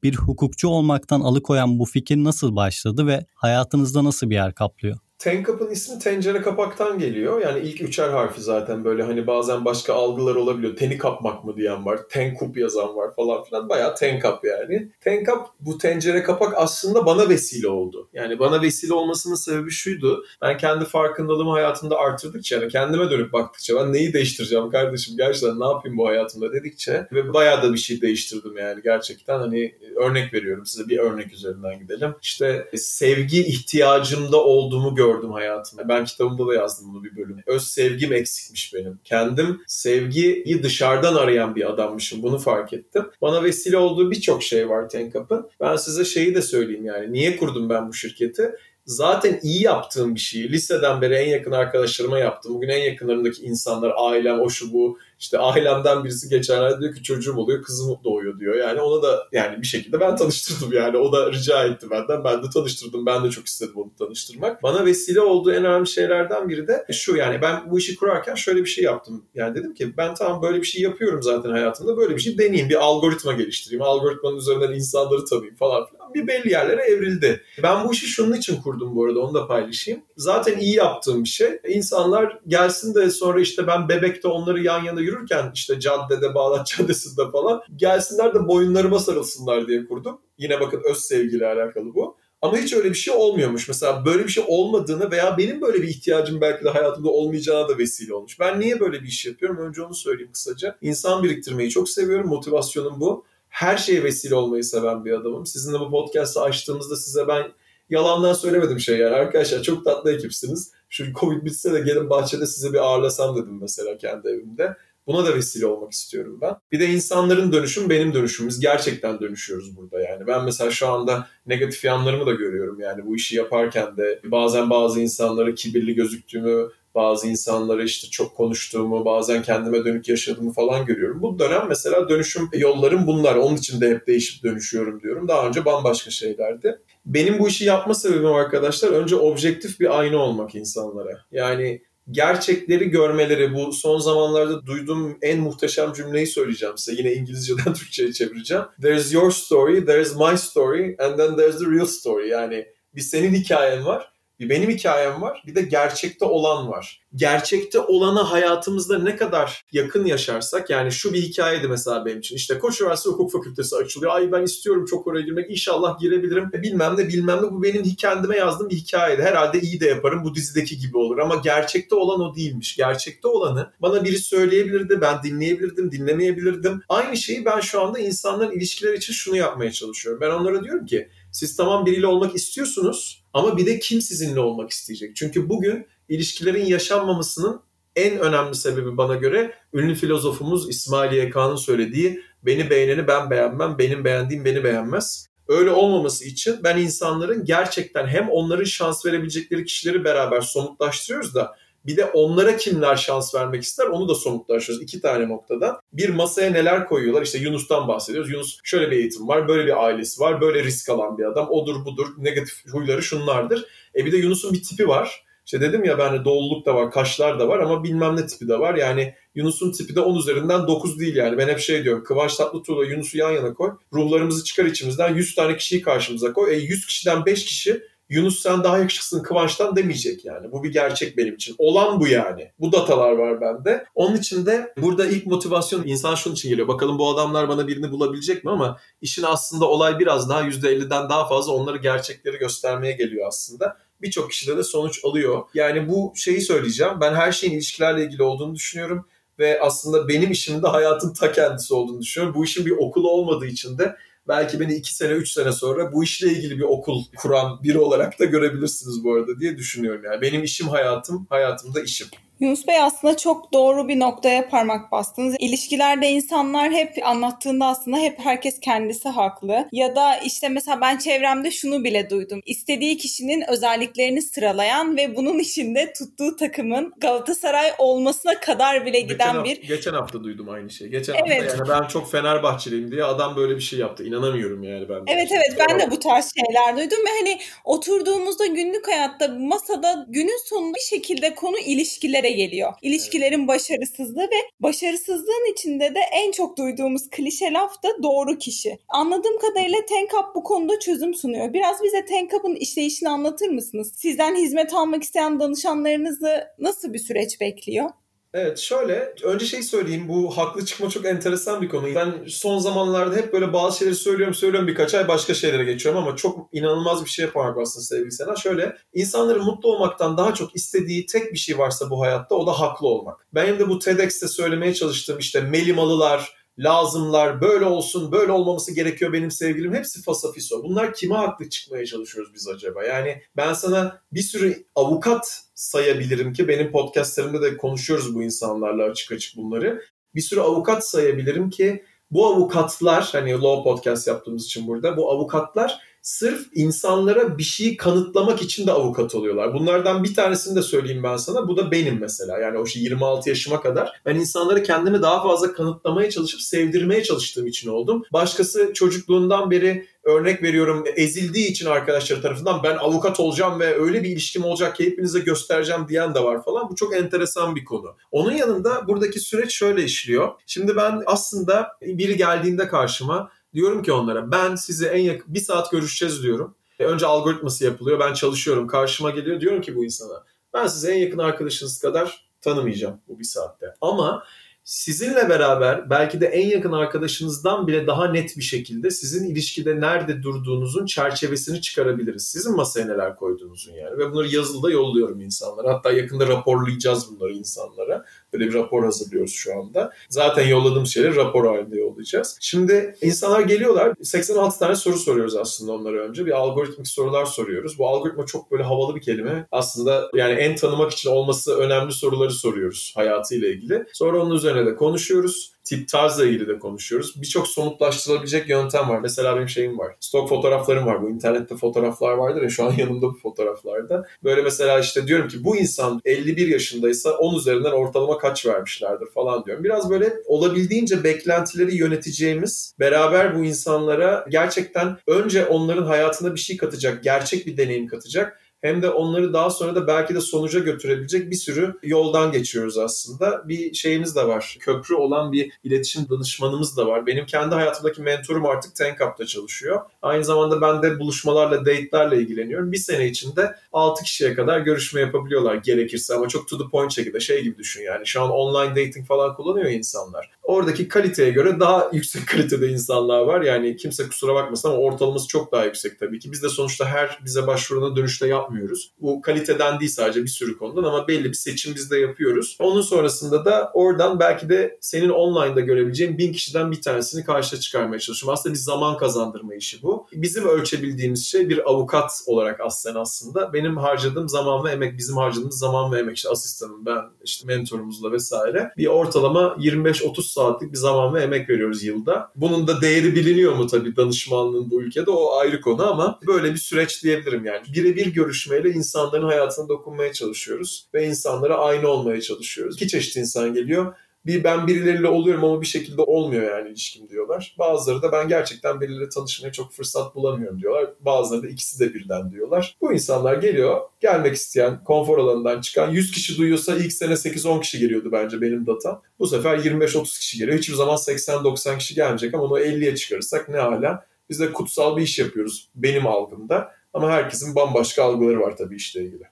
[0.03, 4.99] bir hukukçu olmaktan alıkoyan bu fikir nasıl başladı ve hayatınızda nasıl bir yer kaplıyor?
[5.19, 7.41] Tenkap'ın ismi tencere kapaktan geliyor.
[7.41, 10.75] Yani ilk üçer harfi zaten böyle hani bazen başka algılar olabiliyor.
[10.75, 13.69] Teni kapmak mı diyen var, tenkup yazan var falan filan.
[13.69, 14.91] Bayağı tenkap yani.
[15.01, 18.09] Tenkap bu tencere kapak aslında bana vesile oldu.
[18.13, 20.25] Yani bana vesile olmasının sebebi şuydu.
[20.41, 25.65] Ben kendi farkındalığımı hayatımda artırdıkça yani kendime dönüp baktıkça ben neyi değiştireceğim kardeşim gerçekten ne
[25.65, 30.65] yapayım bu hayatımda dedikçe ve bayağı da bir şey değiştirdim yani gerçekten hani örnek veriyorum
[30.65, 32.15] size bir örnek üzerinden gidelim.
[32.21, 35.89] İşte sevgi ihtiyacımda olduğumu gördüm gördüm hayatımda.
[35.89, 37.43] Ben kitabımda da yazdım bunu bir bölüm.
[37.47, 38.99] Öz sevgim eksikmiş benim.
[39.03, 42.23] Kendim sevgiyi dışarıdan arayan bir adammışım.
[42.23, 43.05] Bunu fark ettim.
[43.21, 45.49] Bana vesile olduğu birçok şey var Tenkap'ın.
[45.59, 47.13] Ben size şeyi de söyleyeyim yani.
[47.13, 48.51] Niye kurdum ben bu şirketi?
[48.85, 52.53] zaten iyi yaptığım bir şeyi liseden beri en yakın arkadaşlarıma yaptım.
[52.53, 57.37] Bugün en yakınlarındaki insanlar, ailem, o şu bu işte ailemden birisi geçenlerde diyor ki çocuğum
[57.37, 58.55] oluyor, kızım doğuyor diyor.
[58.55, 60.97] Yani ona da yani bir şekilde ben tanıştırdım yani.
[60.97, 62.23] O da rica etti benden.
[62.23, 63.05] Ben de tanıştırdım.
[63.05, 64.63] Ben de çok istedim onu tanıştırmak.
[64.63, 68.59] Bana vesile olduğu en önemli şeylerden biri de şu yani ben bu işi kurarken şöyle
[68.59, 69.25] bir şey yaptım.
[69.35, 71.97] Yani dedim ki ben tamam böyle bir şey yapıyorum zaten hayatımda.
[71.97, 72.69] Böyle bir şey deneyeyim.
[72.69, 73.81] Bir algoritma geliştireyim.
[73.81, 76.13] Algoritmanın üzerinden insanları tanıyayım falan filan.
[76.13, 77.43] Bir belli yerlere evrildi.
[77.63, 80.01] Ben bu işi şunun için kurdum bu arada onu da paylaşayım.
[80.17, 81.59] Zaten iyi yaptığım bir şey.
[81.67, 87.31] İnsanlar gelsin de sonra işte ben bebekte onları yan yana yürürken işte caddede, Bağdat Caddesi'nde
[87.31, 90.21] falan gelsinler de boyunlarıma sarılsınlar diye kurdum.
[90.37, 92.17] Yine bakın öz sevgiyle alakalı bu.
[92.41, 93.67] Ama hiç öyle bir şey olmuyormuş.
[93.67, 97.77] Mesela böyle bir şey olmadığını veya benim böyle bir ihtiyacım belki de hayatımda olmayacağına da
[97.77, 98.39] vesile olmuş.
[98.39, 99.57] Ben niye böyle bir iş yapıyorum?
[99.57, 100.77] Önce onu söyleyeyim kısaca.
[100.81, 102.27] İnsan biriktirmeyi çok seviyorum.
[102.27, 103.25] Motivasyonum bu.
[103.49, 105.45] her şeye vesile olmayı seven bir adamım.
[105.45, 107.51] Sizinle bu podcast'ı açtığımızda size ben
[107.89, 109.15] yalandan söylemedim şey yani.
[109.15, 110.71] Arkadaşlar çok tatlı ekipsiniz.
[110.89, 114.75] Şu Covid bitse de gelin bahçede size bir ağırlasam dedim mesela kendi evimde.
[115.09, 116.55] Buna da vesile olmak istiyorum ben.
[116.71, 118.59] Bir de insanların dönüşüm benim dönüşümümüz.
[118.59, 120.27] Gerçekten dönüşüyoruz burada yani.
[120.27, 125.01] Ben mesela şu anda negatif yanlarımı da görüyorum yani bu işi yaparken de bazen bazı
[125.01, 131.21] insanlara kibirli gözüktüğümü, bazı insanlara işte çok konuştuğumu, bazen kendime dönük yaşadığımı falan görüyorum.
[131.21, 133.35] Bu dönem mesela dönüşüm yollarım bunlar.
[133.35, 135.27] Onun için de hep değişip dönüşüyorum diyorum.
[135.27, 136.79] Daha önce bambaşka şeylerdi.
[137.05, 141.25] Benim bu işi yapma sebebim arkadaşlar önce objektif bir ayna olmak insanlara.
[141.31, 147.01] Yani gerçekleri görmeleri bu son zamanlarda duyduğum en muhteşem cümleyi söyleyeceğim size.
[147.01, 148.63] Yine İngilizceden Türkçe'ye çevireceğim.
[148.81, 152.29] There's your story, there's my story and then there's the real story.
[152.29, 157.01] Yani bir senin hikayen var bir benim hikayem var, bir de gerçekte olan var.
[157.15, 162.35] Gerçekte olanı hayatımızda ne kadar yakın yaşarsak, yani şu bir hikayeydi mesela benim için.
[162.35, 164.15] İşte Koç Üniversitesi Hukuk Fakültesi açılıyor.
[164.15, 165.51] Ay ben istiyorum çok oraya girmek.
[165.51, 166.49] İnşallah girebilirim.
[166.53, 167.51] E, bilmem ne bilmem ne.
[167.51, 169.21] Bu benim kendime yazdığım bir hikayeydi.
[169.21, 170.23] Herhalde iyi de yaparım.
[170.23, 171.17] Bu dizideki gibi olur.
[171.17, 172.75] Ama gerçekte olan o değilmiş.
[172.75, 175.01] Gerçekte olanı bana biri söyleyebilirdi.
[175.01, 176.81] Ben dinleyebilirdim, dinlemeyebilirdim.
[176.89, 180.21] Aynı şeyi ben şu anda insanların ilişkiler için şunu yapmaya çalışıyorum.
[180.21, 184.69] Ben onlara diyorum ki siz tamam biriyle olmak istiyorsunuz ama bir de kim sizinle olmak
[184.69, 185.15] isteyecek?
[185.15, 187.61] Çünkü bugün ilişkilerin yaşanmamasının
[187.95, 194.05] en önemli sebebi bana göre ünlü filozofumuz İsmail YK'nın söylediği beni beğeneni ben beğenmem, benim
[194.05, 195.29] beğendiğim beni beğenmez.
[195.47, 201.97] Öyle olmaması için ben insanların gerçekten hem onların şans verebilecekleri kişileri beraber somutlaştırıyoruz da bir
[201.97, 205.81] de onlara kimler şans vermek ister onu da somutlaşıyoruz iki tane noktada.
[205.93, 208.31] Bir masaya neler koyuyorlar işte Yunus'tan bahsediyoruz.
[208.31, 211.49] Yunus şöyle bir eğitim var, böyle bir ailesi var, böyle risk alan bir adam.
[211.49, 213.65] Odur budur, negatif huyları şunlardır.
[213.95, 215.23] E bir de Yunus'un bir tipi var.
[215.45, 218.59] İşte dedim ya ben doğulluk da var, kaşlar da var ama bilmem ne tipi de
[218.59, 218.75] var.
[218.75, 221.37] Yani Yunus'un tipi de 10 üzerinden 9 değil yani.
[221.37, 222.03] Ben hep şey diyorum.
[222.03, 223.71] Kıvanç Tatlıtuğ'la Yunus'u yan yana koy.
[223.93, 226.55] Ruhlarımızı çıkar içimizden 100 tane kişiyi karşımıza koy.
[226.55, 230.51] E 100 kişiden 5 kişi Yunus sen daha yakışıklısın Kıvanç'tan demeyecek yani.
[230.51, 231.55] Bu bir gerçek benim için.
[231.57, 232.51] Olan bu yani.
[232.59, 233.85] Bu datalar var bende.
[233.95, 236.67] Onun için de burada ilk motivasyon insan şunun için geliyor.
[236.67, 241.27] Bakalım bu adamlar bana birini bulabilecek mi ama işin aslında olay biraz daha %50'den daha
[241.27, 245.43] fazla onları gerçekleri göstermeye geliyor aslında birçok kişide de sonuç alıyor.
[245.53, 246.93] Yani bu şeyi söyleyeceğim.
[247.01, 249.05] Ben her şeyin ilişkilerle ilgili olduğunu düşünüyorum
[249.39, 252.35] ve aslında benim işimin de hayatın ta kendisi olduğunu düşünüyorum.
[252.35, 253.95] Bu işin bir okulu olmadığı için de
[254.29, 258.19] belki beni iki sene, üç sene sonra bu işle ilgili bir okul kuran biri olarak
[258.19, 260.01] da görebilirsiniz bu arada diye düşünüyorum.
[260.05, 262.07] Yani benim işim hayatım, hayatımda işim.
[262.39, 265.35] Yunus Bey aslında çok doğru bir noktaya parmak bastınız.
[265.39, 269.67] İlişkilerde insanlar hep anlattığında aslında hep herkes kendisi haklı.
[269.71, 272.41] Ya da işte mesela ben çevremde şunu bile duydum.
[272.45, 279.43] İstediği kişinin özelliklerini sıralayan ve bunun içinde tuttuğu takımın Galatasaray olmasına kadar bile giden geçen
[279.43, 279.67] bir...
[279.67, 280.91] geçen hafta duydum aynı şeyi.
[280.91, 281.43] Geçen evet.
[281.43, 284.03] hafta yani ben çok Fenerbahçeliyim diye adam böyle bir şey yaptı.
[284.03, 285.01] İnanamıyorum yani ben.
[285.07, 290.45] Evet evet ben de bu tarz şeyler duydum ve hani oturduğumuzda günlük hayatta masada günün
[290.45, 292.73] sonunda bir şekilde konu ilişkilere noktaya geliyor.
[292.81, 298.77] İlişkilerin başarısızlığı ve başarısızlığın içinde de en çok duyduğumuz klişe laf da doğru kişi.
[298.89, 301.53] Anladığım kadarıyla Tenkap bu konuda çözüm sunuyor.
[301.53, 303.93] Biraz bize Tenkap'ın işleyişini anlatır mısınız?
[303.95, 307.89] Sizden hizmet almak isteyen danışanlarınızı nasıl bir süreç bekliyor?
[308.33, 311.95] Evet şöyle önce şey söyleyeyim bu haklı çıkma çok enteresan bir konu.
[311.95, 316.15] Ben son zamanlarda hep böyle bazı şeyleri söylüyorum söylüyorum birkaç ay başka şeylere geçiyorum ama
[316.15, 318.35] çok inanılmaz bir şey yaparak aslında sevgili Sena.
[318.35, 322.59] Şöyle insanların mutlu olmaktan daha çok istediği tek bir şey varsa bu hayatta o da
[322.59, 323.27] haklı olmak.
[323.33, 329.31] Benim de bu TEDx'te söylemeye çalıştığım işte melimalılar, lazımlar, böyle olsun, böyle olmaması gerekiyor benim
[329.31, 329.73] sevgilim.
[329.73, 330.63] Hepsi fasafiso.
[330.63, 332.83] Bunlar kime haklı çıkmaya çalışıyoruz biz acaba?
[332.83, 339.11] Yani ben sana bir sürü avukat sayabilirim ki benim podcastlerimde de konuşuyoruz bu insanlarla açık
[339.11, 339.81] açık bunları.
[340.15, 345.79] Bir sürü avukat sayabilirim ki bu avukatlar hani law podcast yaptığımız için burada bu avukatlar
[346.01, 349.53] sırf insanlara bir şeyi kanıtlamak için de avukat oluyorlar.
[349.53, 351.47] Bunlardan bir tanesini de söyleyeyim ben sana.
[351.47, 352.39] Bu da benim mesela.
[352.39, 357.47] Yani o şey 26 yaşıma kadar ben insanları kendimi daha fazla kanıtlamaya çalışıp sevdirmeye çalıştığım
[357.47, 358.03] için oldum.
[358.13, 364.09] Başkası çocukluğundan beri örnek veriyorum ezildiği için arkadaşları tarafından ben avukat olacağım ve öyle bir
[364.09, 366.69] ilişkim olacak ki hepinize göstereceğim diyen de var falan.
[366.69, 367.95] Bu çok enteresan bir konu.
[368.11, 370.31] Onun yanında buradaki süreç şöyle işliyor.
[370.47, 375.71] Şimdi ben aslında biri geldiğinde karşıma Diyorum ki onlara ben size en yakın bir saat
[375.71, 376.55] görüşeceğiz diyorum.
[376.79, 377.99] E, önce algoritması yapılıyor.
[377.99, 378.67] Ben çalışıyorum.
[378.67, 379.41] Karşıma geliyor.
[379.41, 383.65] Diyorum ki bu insana ben size en yakın arkadaşınız kadar tanımayacağım bu bir saatte.
[383.81, 384.23] Ama
[384.63, 390.23] sizinle beraber belki de en yakın arkadaşınızdan bile daha net bir şekilde sizin ilişkide nerede
[390.23, 392.27] durduğunuzun çerçevesini çıkarabiliriz.
[392.27, 393.97] Sizin masaya neler koyduğunuzun yani.
[393.97, 395.73] Ve bunları yazılıda yolluyorum insanlara.
[395.73, 398.05] Hatta yakında raporlayacağız bunları insanlara.
[398.33, 399.93] Böyle bir rapor hazırlıyoruz şu anda.
[400.09, 402.37] Zaten yolladığımız şeyleri rapor halinde yollayacağız.
[402.41, 403.93] Şimdi insanlar geliyorlar.
[404.03, 406.25] 86 tane soru soruyoruz aslında onlara önce.
[406.25, 407.79] Bir algoritmik sorular soruyoruz.
[407.79, 409.47] Bu algoritma çok böyle havalı bir kelime.
[409.51, 413.85] Aslında yani en tanımak için olması önemli soruları soruyoruz hayatıyla ilgili.
[413.93, 417.21] Sonra onun üzerine de konuşuyoruz tip tarzla ilgili de konuşuyoruz.
[417.21, 418.99] Birçok somutlaştırılabilecek yöntem var.
[418.99, 419.95] Mesela benim şeyim var.
[419.99, 421.01] Stok fotoğraflarım var.
[421.01, 424.05] Bu internette fotoğraflar vardır ya şu an yanımda bu fotoğraflarda.
[424.23, 429.45] Böyle mesela işte diyorum ki bu insan 51 yaşındaysa 10 üzerinden ortalama kaç vermişlerdir falan
[429.45, 429.63] diyorum.
[429.63, 437.03] Biraz böyle olabildiğince beklentileri yöneteceğimiz, beraber bu insanlara gerçekten önce onların hayatına bir şey katacak,
[437.03, 441.35] gerçek bir deneyim katacak hem de onları daha sonra da belki de sonuca götürebilecek bir
[441.35, 443.49] sürü yoldan geçiyoruz aslında.
[443.49, 444.57] Bir şeyimiz de var.
[444.59, 447.05] Köprü olan bir iletişim danışmanımız da var.
[447.07, 449.81] Benim kendi hayatımdaki mentorum artık Tenkap'ta çalışıyor.
[450.01, 452.71] Aynı zamanda ben de buluşmalarla, date'lerle ilgileniyorum.
[452.71, 457.19] Bir sene içinde 6 kişiye kadar görüşme yapabiliyorlar gerekirse ama çok to the point şekilde
[457.19, 458.07] şey gibi düşün yani.
[458.07, 460.31] Şu an online dating falan kullanıyor insanlar.
[460.49, 463.41] Oradaki kaliteye göre daha yüksek kalitede insanlar var.
[463.41, 466.31] Yani kimse kusura bakmasın ama ortalaması çok daha yüksek tabii ki.
[466.31, 468.91] Biz de sonuçta her bize başvuruna dönüşte yap yapmıyoruz.
[469.01, 472.57] Bu kaliteden değil sadece bir sürü konudan ama belli bir seçim biz de yapıyoruz.
[472.59, 477.99] Onun sonrasında da oradan belki de senin online'da görebileceğin bin kişiden bir tanesini karşıya çıkarmaya
[477.99, 478.33] çalışıyorum.
[478.33, 480.07] Aslında bir zaman kazandırma işi bu.
[480.13, 483.53] Bizim ölçebildiğimiz şey bir avukat olarak aslında aslında.
[483.53, 486.17] Benim harcadığım zaman ve emek, bizim harcadığımız zaman ve emek.
[486.17, 488.71] işte asistanım, ben, işte mentorumuzla vesaire.
[488.77, 492.31] Bir ortalama 25-30 saatlik bir zaman ve emek veriyoruz yılda.
[492.35, 496.57] Bunun da değeri biliniyor mu tabii danışmanlığın bu ülkede o ayrı konu ama böyle bir
[496.57, 497.61] süreç diyebilirim yani.
[497.75, 502.75] Birebir görüş görüşmeyle insanların hayatına dokunmaya çalışıyoruz ve insanlara aynı olmaya çalışıyoruz.
[502.75, 503.93] İki çeşit insan geliyor.
[504.25, 507.55] Bir ben birileriyle oluyorum ama bir şekilde olmuyor yani ilişkim diyorlar.
[507.59, 510.89] Bazıları da ben gerçekten birileriyle tanışmaya çok fırsat bulamıyorum diyorlar.
[510.99, 512.77] Bazıları da ikisi de birden diyorlar.
[512.81, 517.79] Bu insanlar geliyor, gelmek isteyen, konfor alanından çıkan 100 kişi duyuyorsa ilk sene 8-10 kişi
[517.79, 519.01] geliyordu bence benim data.
[519.19, 520.57] Bu sefer 25-30 kişi geliyor.
[520.57, 524.05] Hiçbir zaman 80-90 kişi gelmeyecek ama onu 50'ye çıkarırsak ne hala.
[524.29, 526.71] Biz de kutsal bir iş yapıyoruz benim algımda.
[526.93, 529.23] Ama herkesin bambaşka algıları var tabii işle ilgili.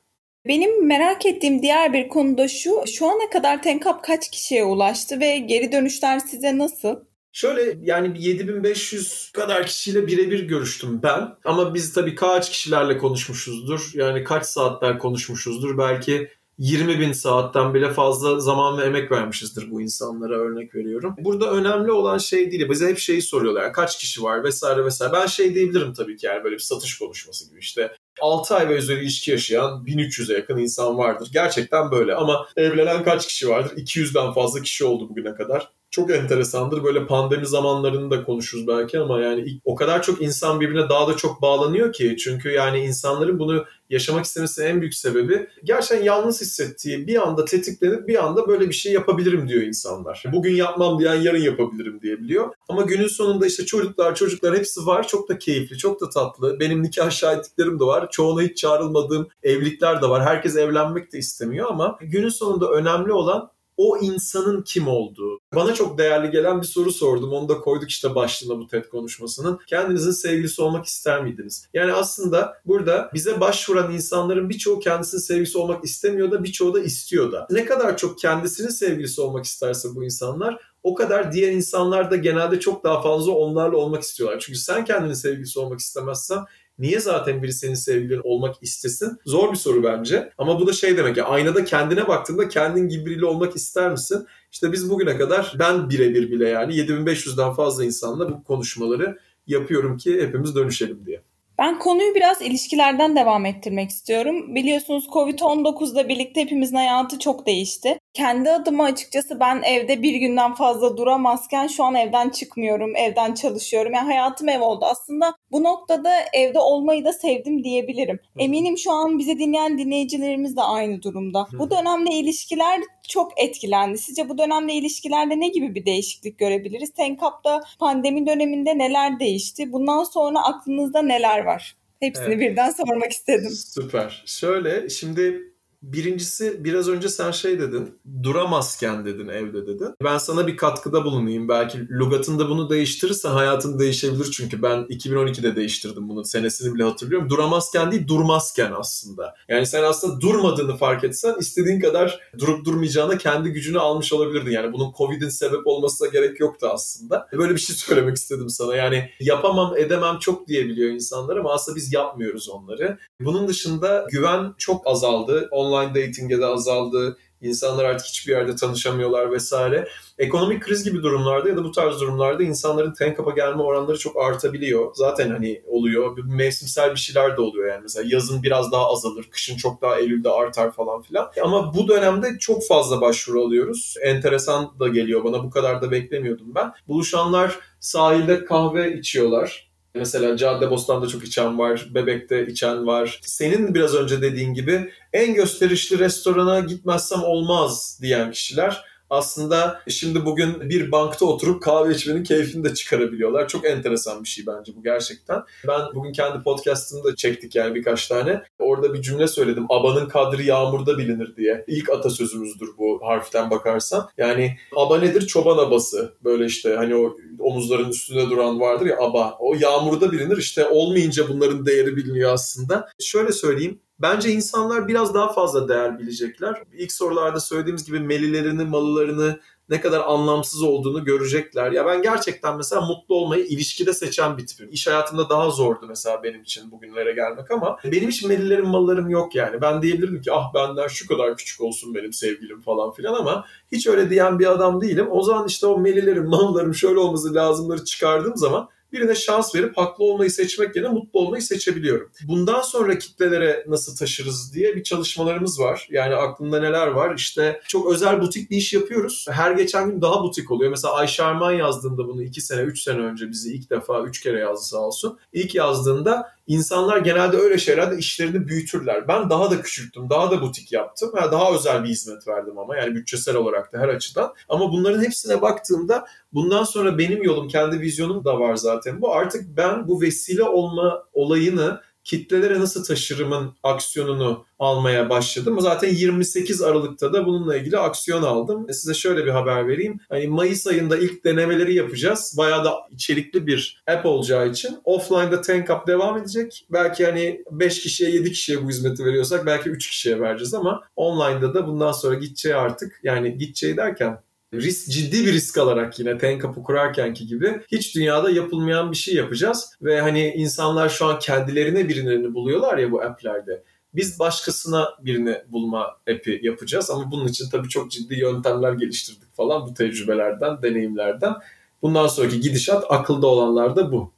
[0.48, 2.84] Benim merak ettiğim diğer bir konu da şu.
[2.88, 6.96] Şu ana kadar Tenkap kaç kişiye ulaştı ve geri dönüşler size nasıl?
[7.32, 11.36] Şöyle yani bir 7500 kadar kişiyle birebir görüştüm ben.
[11.46, 13.92] Ama biz tabii kaç kişilerle konuşmuşuzdur.
[13.94, 15.78] Yani kaç saatler konuşmuşuzdur.
[15.78, 21.16] Belki 20 bin saatten bile fazla zaman ve emek vermişizdir bu insanlara örnek veriyorum.
[21.18, 22.70] Burada önemli olan şey değil.
[22.70, 23.64] Bize hep şeyi soruyorlar.
[23.64, 25.14] Yani kaç kişi var vesaire vesaire.
[25.14, 27.92] Ben şey diyebilirim tabii ki yani böyle bir satış konuşması gibi işte.
[28.22, 31.30] 6 ay ve üzeri ilişki yaşayan 1300'e yakın insan vardır.
[31.34, 33.78] Gerçekten böyle ama evlenen kaç kişi vardır?
[33.78, 36.84] 200'den fazla kişi oldu bugüne kadar çok enteresandır.
[36.84, 41.16] Böyle pandemi zamanlarını da konuşuruz belki ama yani o kadar çok insan birbirine daha da
[41.16, 42.18] çok bağlanıyor ki.
[42.18, 48.08] Çünkü yani insanların bunu yaşamak istemesinin en büyük sebebi gerçekten yalnız hissettiği bir anda tetiklenip
[48.08, 50.24] bir anda böyle bir şey yapabilirim diyor insanlar.
[50.34, 52.54] Bugün yapmam diyen yarın yapabilirim diyebiliyor.
[52.70, 55.08] Ama günün sonunda işte çocuklar çocuklar hepsi var.
[55.08, 56.60] Çok da keyifli, çok da tatlı.
[56.60, 58.10] Benim nikah şahitliklerim de var.
[58.12, 60.24] Çoğuna hiç çağrılmadığım evlilikler de var.
[60.24, 65.40] Herkes evlenmek de istemiyor ama günün sonunda önemli olan o insanın kim olduğu.
[65.56, 67.34] Bana çok değerli gelen bir soru sordum.
[67.34, 69.60] Onu da koyduk işte başlığına bu TED konuşmasının.
[69.68, 71.68] Kendinizin sevgilisi olmak ister miydiniz?
[71.74, 77.32] Yani aslında burada bize başvuran insanların birçoğu kendisinin sevgilisi olmak istemiyor da birçoğu da istiyor
[77.32, 77.48] da.
[77.50, 82.60] Ne kadar çok kendisinin sevgilisi olmak isterse bu insanlar o kadar diğer insanlar da genelde
[82.60, 84.40] çok daha fazla onlarla olmak istiyorlar.
[84.40, 86.40] Çünkü sen kendini sevgilisi olmak istemezsen
[86.80, 89.18] Niye zaten biri senin sevgilin olmak istesin?
[89.26, 90.30] Zor bir soru bence.
[90.38, 94.28] Ama bu da şey demek ya aynada kendine baktığında kendin gibi biriyle olmak ister misin?
[94.52, 100.22] İşte biz bugüne kadar ben birebir bile yani 7500'den fazla insanla bu konuşmaları yapıyorum ki
[100.22, 101.22] hepimiz dönüşelim diye.
[101.60, 104.56] Ben konuyu biraz ilişkilerden devam ettirmek istiyorum.
[104.56, 108.00] Biliyorsunuz Covid-19'la birlikte hepimizin hayatı çok değişti.
[108.18, 113.94] Kendi adıma açıkçası ben evde bir günden fazla duramazken şu an evden çıkmıyorum, evden çalışıyorum.
[113.94, 114.86] Yani hayatım ev oldu.
[114.86, 118.20] Aslında bu noktada evde olmayı da sevdim diyebilirim.
[118.40, 121.48] Eminim şu an bize dinleyen dinleyicilerimiz de aynı durumda.
[121.60, 123.98] Bu dönemde ilişkiler çok etkilendi.
[123.98, 126.92] Sizce bu dönemde ilişkilerde ne gibi bir değişiklik görebiliriz?
[126.92, 129.72] Tenkap'ta pandemi döneminde neler değişti?
[129.72, 131.76] Bundan sonra aklınızda neler var?
[132.00, 132.40] Hepsini evet.
[132.40, 133.52] birden sormak istedim.
[133.52, 134.24] Süper.
[134.26, 138.00] Şöyle şimdi Birincisi biraz önce sen şey dedin.
[138.24, 139.96] Duramazken dedin evde dedin.
[140.04, 141.50] Ben sana bir katkıda bulunayım.
[141.50, 144.32] Belki lügatında bunu değiştirirsen hayatın değişebilir.
[144.32, 146.26] Çünkü ben 2012'de değiştirdim bunu.
[146.26, 147.30] Senesini bile hatırlıyorum.
[147.30, 149.36] Duramazken değil durmazken aslında.
[149.50, 154.52] Yani sen aslında durmadığını fark etsen istediğin kadar durup durmayacağına kendi gücünü almış olabilirdin.
[154.52, 157.28] Yani bunun Covid'in sebep olmasına gerek yoktu aslında.
[157.34, 158.76] Böyle bir şey söylemek istedim sana.
[158.76, 162.98] Yani yapamam edemem çok diyebiliyor insanlar ama aslında biz yapmıyoruz onları.
[163.22, 165.48] Bunun dışında güven çok azaldı.
[165.52, 169.88] Online dating'e de azaldı İnsanlar artık hiçbir yerde tanışamıyorlar vesaire.
[170.18, 174.92] Ekonomik kriz gibi durumlarda ya da bu tarz durumlarda insanların Tenkap'a gelme oranları çok artabiliyor.
[174.96, 176.18] Zaten hani oluyor.
[176.26, 177.82] Mevsimsel bir şeyler de oluyor yani.
[177.82, 181.32] Mesela yazın biraz daha azalır, kışın çok daha Eylül'de artar falan filan.
[181.44, 183.96] Ama bu dönemde çok fazla başvuru alıyoruz.
[184.04, 185.44] Enteresan da geliyor bana.
[185.44, 186.72] Bu kadar da beklemiyordum ben.
[186.88, 189.67] Buluşanlar sahilde kahve içiyorlar.
[189.98, 193.20] Mesela Caddebostan'da çok içen var, Bebek'te içen var.
[193.24, 200.70] Senin biraz önce dediğin gibi en gösterişli restorana gitmezsem olmaz diyen kişiler aslında şimdi bugün
[200.70, 203.48] bir bankta oturup kahve içmenin keyfini de çıkarabiliyorlar.
[203.48, 205.44] Çok enteresan bir şey bence bu gerçekten.
[205.68, 208.42] Ben bugün kendi podcastımda çektik yani birkaç tane.
[208.60, 209.66] Orada bir cümle söyledim.
[209.70, 211.64] Abanın kadri yağmurda bilinir diye.
[211.68, 214.10] İlk atasözümüzdür bu harften bakarsan.
[214.18, 215.28] Yani aba nedir?
[215.28, 216.14] Çoban abası.
[216.24, 219.38] Böyle işte hani o omuzların üstünde duran vardır ya aba.
[219.40, 220.38] O yağmurda bilinir.
[220.38, 222.90] İşte olmayınca bunların değeri biliniyor aslında.
[223.00, 223.80] Şöyle söyleyeyim.
[224.00, 226.64] Bence insanlar biraz daha fazla değer bilecekler.
[226.74, 231.72] İlk sorularda söylediğimiz gibi melilerini, malılarını ne kadar anlamsız olduğunu görecekler.
[231.72, 234.70] Ya ben gerçekten mesela mutlu olmayı ilişkide seçen bir tipim.
[234.72, 239.36] İş hayatımda daha zordu mesela benim için bugünlere gelmek ama benim hiç melilerim, mallarım yok
[239.36, 239.62] yani.
[239.62, 243.88] Ben diyebilirim ki ah benden şu kadar küçük olsun benim sevgilim falan filan ama hiç
[243.88, 245.08] öyle diyen bir adam değilim.
[245.12, 250.04] O zaman işte o melilerim, mallarım şöyle olması lazımları çıkardığım zaman birine şans verip haklı
[250.04, 252.12] olmayı seçmek yerine mutlu olmayı seçebiliyorum.
[252.28, 255.88] Bundan sonra kitlelere nasıl taşırız diye bir çalışmalarımız var.
[255.92, 257.16] Yani aklımda neler var?
[257.16, 259.26] İşte çok özel butik bir iş yapıyoruz.
[259.30, 260.72] Her geçen gün daha butik oluyor.
[260.72, 264.40] Mesela Ayşe Arman yazdığında bunu 2 sene, 3 sene önce bizi ilk defa 3 kere
[264.40, 265.20] yazdı sağ olsun.
[265.34, 269.08] İlk yazdığında İnsanlar genelde öyle şeylerde işlerini büyütürler.
[269.08, 271.12] Ben daha da küçülttüm, daha da butik yaptım.
[271.18, 274.34] Yani daha özel bir hizmet verdim ama yani bütçesel olarak da her açıdan.
[274.50, 279.02] Ama bunların hepsine baktığımda bundan sonra benim yolum, kendi vizyonum da var zaten.
[279.02, 285.62] Bu artık ben bu vesile olma olayını kitlelere nasıl taşırımın aksiyonunu almaya başladım.
[285.62, 288.68] Zaten 28 Aralık'ta da bununla ilgili aksiyon aldım.
[288.74, 290.00] Size şöyle bir haber vereyim.
[290.10, 292.36] Hani Mayıs ayında ilk denemeleri yapacağız.
[292.38, 296.68] Bayağı da içerikli bir app olacağı için offline'da Tank devam edecek.
[296.72, 301.54] Belki hani 5 kişiye 7 kişiye bu hizmeti veriyorsak belki 3 kişiye vereceğiz ama online'da
[301.54, 304.20] da bundan sonra gideceği artık yani gideceği derken
[304.54, 309.76] risk ciddi bir risk alarak yine Tenkap'ı kurarkenki gibi hiç dünyada yapılmayan bir şey yapacağız.
[309.82, 313.64] Ve hani insanlar şu an kendilerine birilerini buluyorlar ya bu app'lerde.
[313.96, 319.68] Biz başkasına birini bulma app'i yapacağız ama bunun için tabii çok ciddi yöntemler geliştirdik falan
[319.68, 321.34] bu tecrübelerden, deneyimlerden.
[321.82, 324.14] Bundan sonraki gidişat akılda olanlar da bu.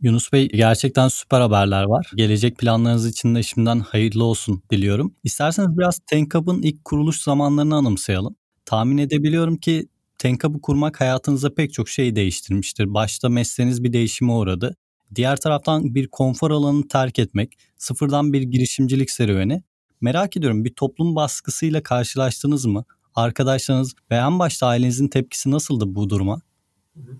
[0.00, 2.10] Yunus Bey gerçekten süper haberler var.
[2.14, 5.14] Gelecek planlarınız için de şimdiden hayırlı olsun diliyorum.
[5.24, 8.36] İsterseniz biraz Tenkap'ın ilk kuruluş zamanlarını anımsayalım
[8.72, 12.94] tahmin edebiliyorum ki Tenkab'ı kurmak hayatınızda pek çok şey değiştirmiştir.
[12.94, 14.76] Başta mesleğiniz bir değişime uğradı.
[15.14, 19.62] Diğer taraftan bir konfor alanını terk etmek, sıfırdan bir girişimcilik serüveni.
[20.00, 22.84] Merak ediyorum bir toplum baskısıyla karşılaştınız mı?
[23.14, 26.40] Arkadaşlarınız ve en başta ailenizin tepkisi nasıldı bu duruma?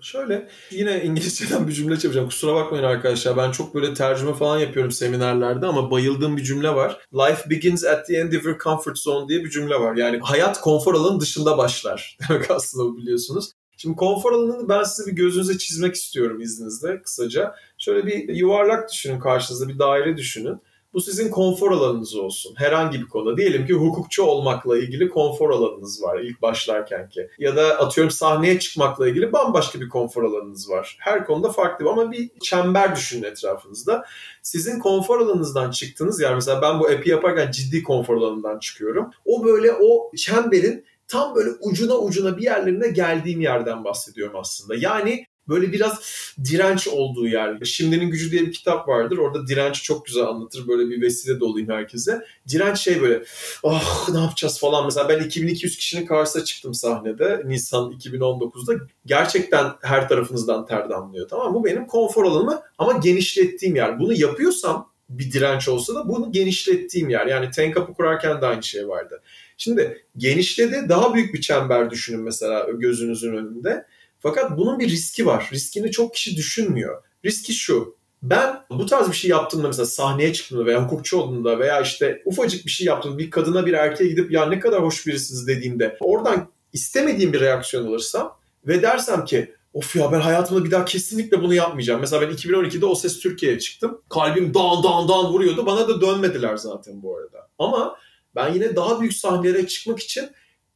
[0.00, 2.28] Şöyle yine İngilizceden bir cümle çevireceğim.
[2.28, 3.36] Kusura bakmayın arkadaşlar.
[3.36, 7.00] Ben çok böyle tercüme falan yapıyorum seminerlerde ama bayıldığım bir cümle var.
[7.14, 9.96] Life begins at the end of your comfort zone diye bir cümle var.
[9.96, 12.18] Yani hayat konfor alanının dışında başlar.
[12.28, 13.50] Demek aslında bu biliyorsunuz.
[13.76, 17.54] Şimdi konfor alanını ben size bir gözünüze çizmek istiyorum izninizle kısaca.
[17.78, 20.60] Şöyle bir yuvarlak düşünün karşınızda bir daire düşünün.
[20.94, 22.54] Bu sizin konfor alanınız olsun.
[22.56, 23.36] Herhangi bir konuda.
[23.36, 27.28] Diyelim ki hukukçu olmakla ilgili konfor alanınız var ilk başlarken ki.
[27.38, 30.96] Ya da atıyorum sahneye çıkmakla ilgili bambaşka bir konfor alanınız var.
[31.00, 34.04] Her konuda farklı ama bir çember düşünün etrafınızda.
[34.42, 39.10] Sizin konfor alanınızdan çıktığınız yer mesela ben bu app'i yaparken ciddi konfor alanından çıkıyorum.
[39.24, 44.74] O böyle o çemberin tam böyle ucuna ucuna bir yerlerine geldiğim yerden bahsediyorum aslında.
[44.74, 46.00] Yani böyle biraz
[46.44, 47.58] direnç olduğu yer.
[47.64, 49.18] Şimdinin Gücü diye bir kitap vardır.
[49.18, 50.68] Orada direnç çok güzel anlatır.
[50.68, 52.24] Böyle bir vesile de olayım herkese.
[52.48, 53.24] Direnç şey böyle
[53.64, 54.84] ah ne yapacağız falan.
[54.84, 58.72] Mesela ben 2200 kişinin karşısına çıktım sahnede Nisan 2019'da.
[59.06, 61.28] Gerçekten her tarafınızdan ter damlıyor.
[61.28, 63.98] Tamam Bu benim konfor alanımı ama genişlettiğim yer.
[63.98, 67.26] Bunu yapıyorsam bir direnç olsa da bunu genişlettiğim yer.
[67.26, 69.22] Yani tank up'ı kurarken de aynı şey vardı.
[69.56, 73.86] Şimdi genişledi daha büyük bir çember düşünün mesela gözünüzün önünde.
[74.22, 75.48] Fakat bunun bir riski var.
[75.52, 77.02] Riskini çok kişi düşünmüyor.
[77.24, 77.96] Riski şu.
[78.22, 82.66] Ben bu tarz bir şey yaptığımda mesela sahneye çıktığımda veya hukukçu olduğumda veya işte ufacık
[82.66, 86.48] bir şey yaptığımda bir kadına bir erkeğe gidip ya ne kadar hoş birisiniz dediğimde oradan
[86.72, 91.54] istemediğim bir reaksiyon alırsam ve dersem ki of ya ben hayatımda bir daha kesinlikle bunu
[91.54, 92.00] yapmayacağım.
[92.00, 94.00] Mesela ben 2012'de O Ses Türkiye'ye çıktım.
[94.08, 95.66] Kalbim dağın dağın dağın vuruyordu.
[95.66, 97.48] Bana da dönmediler zaten bu arada.
[97.58, 97.96] Ama
[98.34, 100.30] ben yine daha büyük sahnelere çıkmak için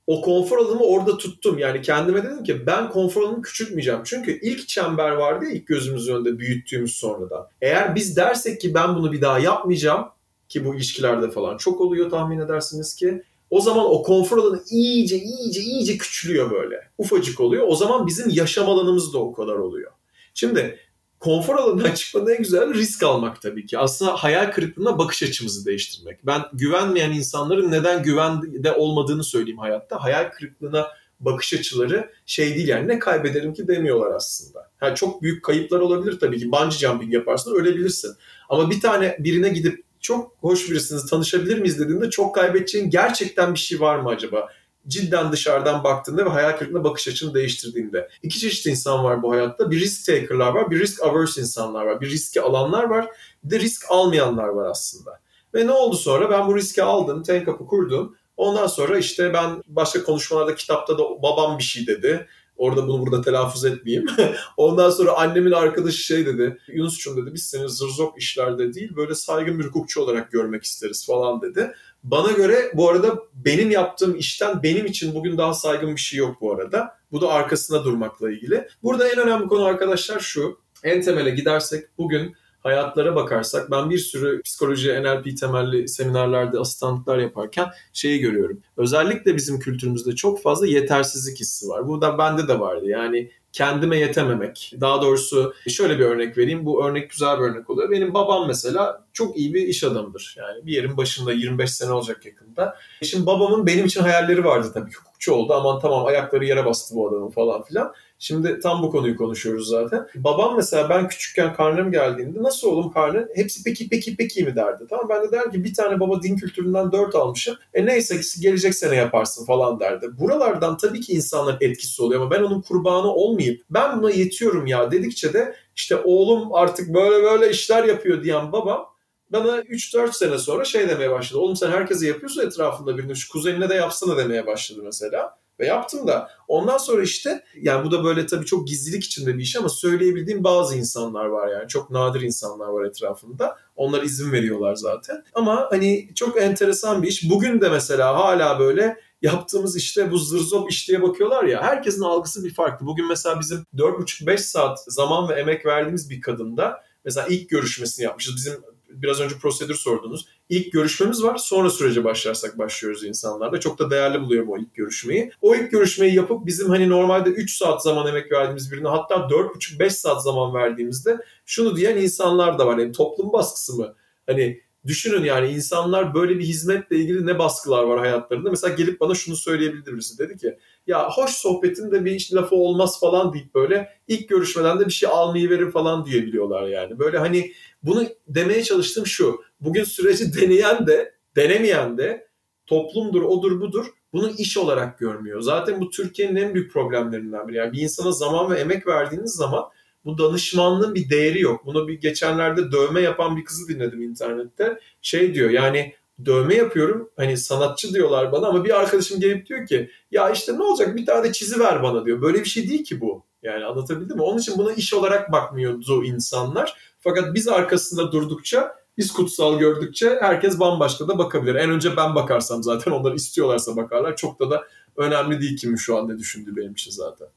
[0.07, 1.59] o konfor alanımı orada tuttum.
[1.59, 4.01] Yani kendime dedim ki ben konfor alanımı küçültmeyeceğim.
[4.05, 7.49] Çünkü ilk çember vardı ya ilk gözümüzün önünde büyüttüğümüz sonradan.
[7.63, 10.05] Eğer biz dersek ki ben bunu bir daha yapmayacağım
[10.49, 15.17] ki bu ilişkilerde falan çok oluyor tahmin edersiniz ki o zaman o konfor alanı iyice
[15.19, 16.89] iyice iyice küçülüyor böyle.
[16.99, 17.65] Ufacık oluyor.
[17.69, 19.93] O zaman bizim yaşam alanımız da o kadar oluyor.
[20.35, 20.79] Şimdi
[21.27, 23.79] konfor alanından çıkmanın en güzel risk almak tabii ki.
[23.79, 26.27] Aslında hayal kırıklığına bakış açımızı değiştirmek.
[26.27, 30.05] Ben güvenmeyen insanların neden güvende olmadığını söyleyeyim hayatta.
[30.05, 30.87] Hayal kırıklığına
[31.21, 34.71] bakış açıları şey değil yani ne kaybederim ki demiyorlar aslında.
[34.83, 36.53] Yani çok büyük kayıplar olabilir tabii ki.
[36.53, 38.17] Bungee jumping yaparsın ölebilirsin.
[38.49, 43.59] Ama bir tane birine gidip çok hoş birisiniz tanışabilir miyiz dediğinde çok kaybedeceğin gerçekten bir
[43.59, 44.49] şey var mı acaba?
[44.89, 48.09] Cidden dışarıdan baktığında ve hayal kırıklığına bakış açını değiştirdiğinde.
[48.23, 49.71] İki çeşit insan var bu hayatta.
[49.71, 52.01] Bir risk taker'lar var, bir risk averse insanlar var.
[52.01, 53.07] Bir riski alanlar var,
[53.45, 55.21] bir de risk almayanlar var aslında.
[55.55, 56.31] Ve ne oldu sonra?
[56.31, 58.17] Ben bu riski aldım, Tenkap'ı kurdum.
[58.37, 62.27] Ondan sonra işte ben başka konuşmalarda, kitapta da babam bir şey dedi.
[62.57, 64.07] Orada bunu burada telaffuz etmeyeyim.
[64.57, 66.59] Ondan sonra annemin arkadaşı şey dedi.
[66.69, 71.43] Yunus'cum dedi biz seni zırzok işlerde değil böyle saygın bir hukukçu olarak görmek isteriz falan
[71.43, 71.73] dedi.
[72.11, 76.37] Bana göre bu arada benim yaptığım işten benim için bugün daha saygın bir şey yok
[76.41, 76.97] bu arada.
[77.13, 78.69] Bu da arkasında durmakla ilgili.
[78.83, 80.59] Burada en önemli konu arkadaşlar şu.
[80.85, 87.67] En temele gidersek bugün hayatlara bakarsak ben bir sürü psikoloji, NLP temelli seminerlerde asistanlıklar yaparken
[87.93, 88.61] şeyi görüyorum.
[88.77, 91.89] Özellikle bizim kültürümüzde çok fazla yetersizlik hissi var.
[91.89, 92.89] Bu da bende de vardı.
[92.89, 94.73] Yani kendime yetememek.
[94.81, 96.67] Daha doğrusu şöyle bir örnek vereyim.
[96.67, 97.91] Bu örnek güzel bir örnek oluyor.
[97.91, 100.37] Benim babam mesela çok iyi bir iş adamıdır.
[100.39, 102.77] Yani bir yerin başında 25 sene olacak yakında.
[103.03, 104.93] Şimdi babamın benim için hayalleri vardı tabii.
[104.93, 105.55] Hukukçu oldu.
[105.55, 107.93] Aman tamam ayakları yere bastı bu adamın falan filan.
[108.19, 110.07] Şimdi tam bu konuyu konuşuyoruz zaten.
[110.15, 113.29] Babam mesela ben küçükken karnım geldiğinde nasıl oğlum karnın?
[113.35, 114.85] Hepsi peki peki peki mi derdi.
[114.91, 117.57] Tamam ben de derim ki bir tane baba din kültüründen dört almışım.
[117.75, 120.07] E neyse gelecek sene yaparsın falan derdi.
[120.19, 124.91] Buralardan tabii ki insanların etkisi oluyor ama ben onun kurbanı olmayıp ben buna yetiyorum ya
[124.91, 128.87] dedikçe de işte oğlum artık böyle böyle işler yapıyor diyen babam
[129.31, 131.41] bana 3-4 sene sonra şey demeye başladı.
[131.41, 135.39] Oğlum sen herkese yapıyorsun etrafında birini şu kuzenine de yapsana demeye başladı mesela.
[135.61, 136.31] Ve yaptım da.
[136.49, 140.45] Ondan sonra işte yani bu da böyle tabii çok gizlilik içinde bir iş ama söyleyebildiğim
[140.45, 141.69] bazı insanlar var yani.
[141.69, 143.57] Çok nadir insanlar var etrafında.
[143.77, 145.25] Onlar izin veriyorlar zaten.
[145.35, 147.31] Ama hani çok enteresan bir iş.
[147.31, 151.63] Bugün de mesela hala böyle yaptığımız işte bu zırzop iş diye bakıyorlar ya.
[151.63, 152.87] Herkesin algısı bir farklı.
[152.87, 158.37] Bugün mesela bizim 4,5-5 saat zaman ve emek verdiğimiz bir kadında mesela ilk görüşmesini yapmışız.
[158.37, 160.27] Bizim biraz önce prosedür sordunuz.
[160.49, 161.37] İlk görüşmemiz var.
[161.37, 163.61] Sonra sürece başlarsak başlıyoruz insanlarda.
[163.61, 165.31] Çok da değerli buluyorum o ilk görüşmeyi.
[165.41, 169.91] O ilk görüşmeyi yapıp bizim hani normalde 3 saat zaman emek verdiğimiz birine hatta 4,5-5
[169.91, 172.79] saat zaman verdiğimizde şunu diyen insanlar da var.
[172.79, 173.95] Yani toplum baskısı mı?
[174.27, 178.51] Hani düşünün yani insanlar böyle bir hizmetle ilgili ne baskılar var hayatlarında.
[178.51, 180.19] Mesela gelip bana şunu söyleyebildi birisi.
[180.19, 184.81] Dedi ki ya hoş sohbetin de bir iş lafı olmaz falan deyip böyle ilk görüşmeden
[184.81, 186.99] de bir şey almayı verir falan diyebiliyorlar yani.
[186.99, 189.41] Böyle hani bunu demeye çalıştığım şu.
[189.61, 192.29] Bugün süreci deneyen de denemeyen de
[192.67, 195.41] toplumdur, odur, budur bunu iş olarak görmüyor.
[195.41, 197.57] Zaten bu Türkiye'nin en büyük problemlerinden biri.
[197.57, 199.65] Yani bir insana zaman ve emek verdiğiniz zaman
[200.07, 201.67] bu danışmanlığın bir değeri yok.
[201.67, 204.79] Bunu bir geçenlerde dövme yapan bir kızı dinledim internette.
[205.03, 205.95] Şey diyor yani
[206.25, 207.11] dövme yapıyorum.
[207.17, 211.07] Hani sanatçı diyorlar bana ama bir arkadaşım gelip diyor ki ya işte ne olacak bir
[211.07, 212.23] tane çizi ver bana diyor.
[212.23, 213.25] Böyle bir şey değil ki bu.
[213.43, 214.23] Yani anlatabildim mi?
[214.23, 216.95] Onun için buna iş olarak bakmıyordu insanlar.
[217.01, 221.55] Fakat biz arkasında durdukça biz kutsal gördükçe herkes bambaşka da bakabilir.
[221.55, 224.17] En önce ben bakarsam zaten onlar istiyorlarsa bakarlar.
[224.17, 224.65] Çok da da
[224.97, 227.29] önemli değil kimin şu an ne düşündüğü benim için zaten.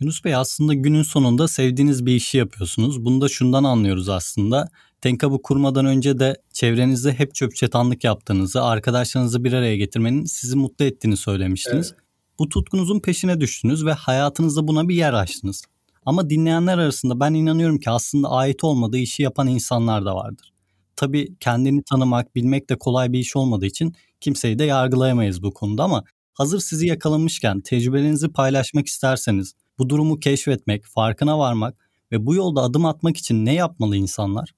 [0.00, 3.04] Yunus Bey aslında günün sonunda sevdiğiniz bir işi yapıyorsunuz.
[3.04, 4.68] Bunu da şundan anlıyoruz aslında.
[5.00, 10.84] Tenkab'ı kurmadan önce de çevrenizde hep çöp çetanlık yaptığınızı, arkadaşlarınızı bir araya getirmenin sizi mutlu
[10.84, 11.90] ettiğini söylemiştiniz.
[11.92, 12.02] Evet.
[12.38, 15.64] Bu tutkunuzun peşine düştünüz ve hayatınızda buna bir yer açtınız.
[16.06, 20.52] Ama dinleyenler arasında ben inanıyorum ki aslında ait olmadığı işi yapan insanlar da vardır.
[20.96, 25.84] Tabii kendini tanımak, bilmek de kolay bir iş olmadığı için kimseyi de yargılayamayız bu konuda
[25.84, 32.60] ama hazır sizi yakalamışken tecrübelerinizi paylaşmak isterseniz bu durumu keşfetmek, farkına varmak ve bu yolda
[32.60, 34.54] adım atmak için ne yapmalı insanlar?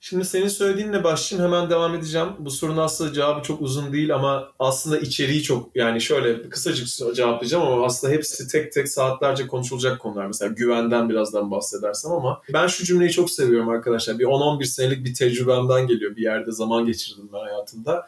[0.00, 2.28] Şimdi senin söylediğinle başlayayım hemen devam edeceğim.
[2.38, 7.66] Bu sorunun aslında cevabı çok uzun değil ama aslında içeriği çok yani şöyle kısacık cevaplayacağım
[7.66, 10.26] ama aslında hepsi tek tek saatlerce konuşulacak konular.
[10.26, 14.18] Mesela güvenden birazdan bahsedersem ama ben şu cümleyi çok seviyorum arkadaşlar.
[14.18, 16.16] Bir 10-11 senelik bir tecrübemden geliyor.
[16.16, 18.06] Bir yerde zaman geçirdim ben hayatımda.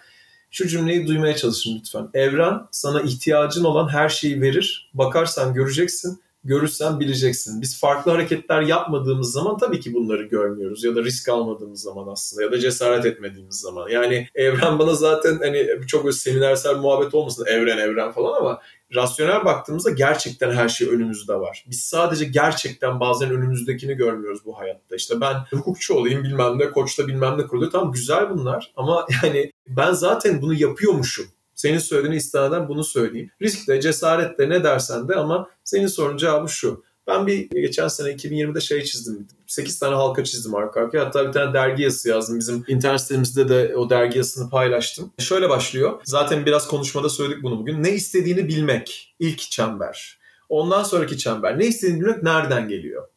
[0.51, 2.09] Şu cümleyi duymaya çalışın lütfen.
[2.14, 4.90] Evren sana ihtiyacın olan her şeyi verir.
[4.94, 7.61] Bakarsan göreceksin görürsen bileceksin.
[7.61, 12.43] Biz farklı hareketler yapmadığımız zaman tabii ki bunları görmüyoruz ya da risk almadığımız zaman aslında
[12.43, 13.89] ya da cesaret etmediğimiz zaman.
[13.89, 18.61] Yani evren bana zaten hani çok böyle seminersel muhabbet olmasın evren evren falan ama
[18.95, 21.64] rasyonel baktığımızda gerçekten her şey önümüzde var.
[21.70, 24.97] Biz sadece gerçekten bazen önümüzdekini görmüyoruz bu hayatta.
[24.97, 27.72] İşte ben hukukçu olayım bilmem ne, koçta bilmem ne kuruluyor.
[27.72, 31.26] Tamam güzel bunlar ama yani ben zaten bunu yapıyormuşum
[31.59, 33.30] Senin söylediğini istinaden bunu söyleyeyim.
[33.42, 36.84] Risk de, cesaret de ne dersen de ama senin sorunun cevabı şu.
[37.06, 39.26] Ben bir geçen sene 2020'de şey çizdim.
[39.46, 41.06] 8 tane halka çizdim arka arkaya.
[41.06, 42.38] Hatta bir tane dergi yazısı yazdım.
[42.38, 45.12] Bizim internet sitemizde de o dergi yazısını paylaştım.
[45.18, 46.00] Şöyle başlıyor.
[46.04, 47.82] Zaten biraz konuşmada söyledik bunu bugün.
[47.82, 49.14] Ne istediğini bilmek.
[49.18, 50.18] ilk çember.
[50.48, 51.59] Ondan sonraki çember.
[51.59, 53.09] Ne istediğini bilmek nereden geliyor?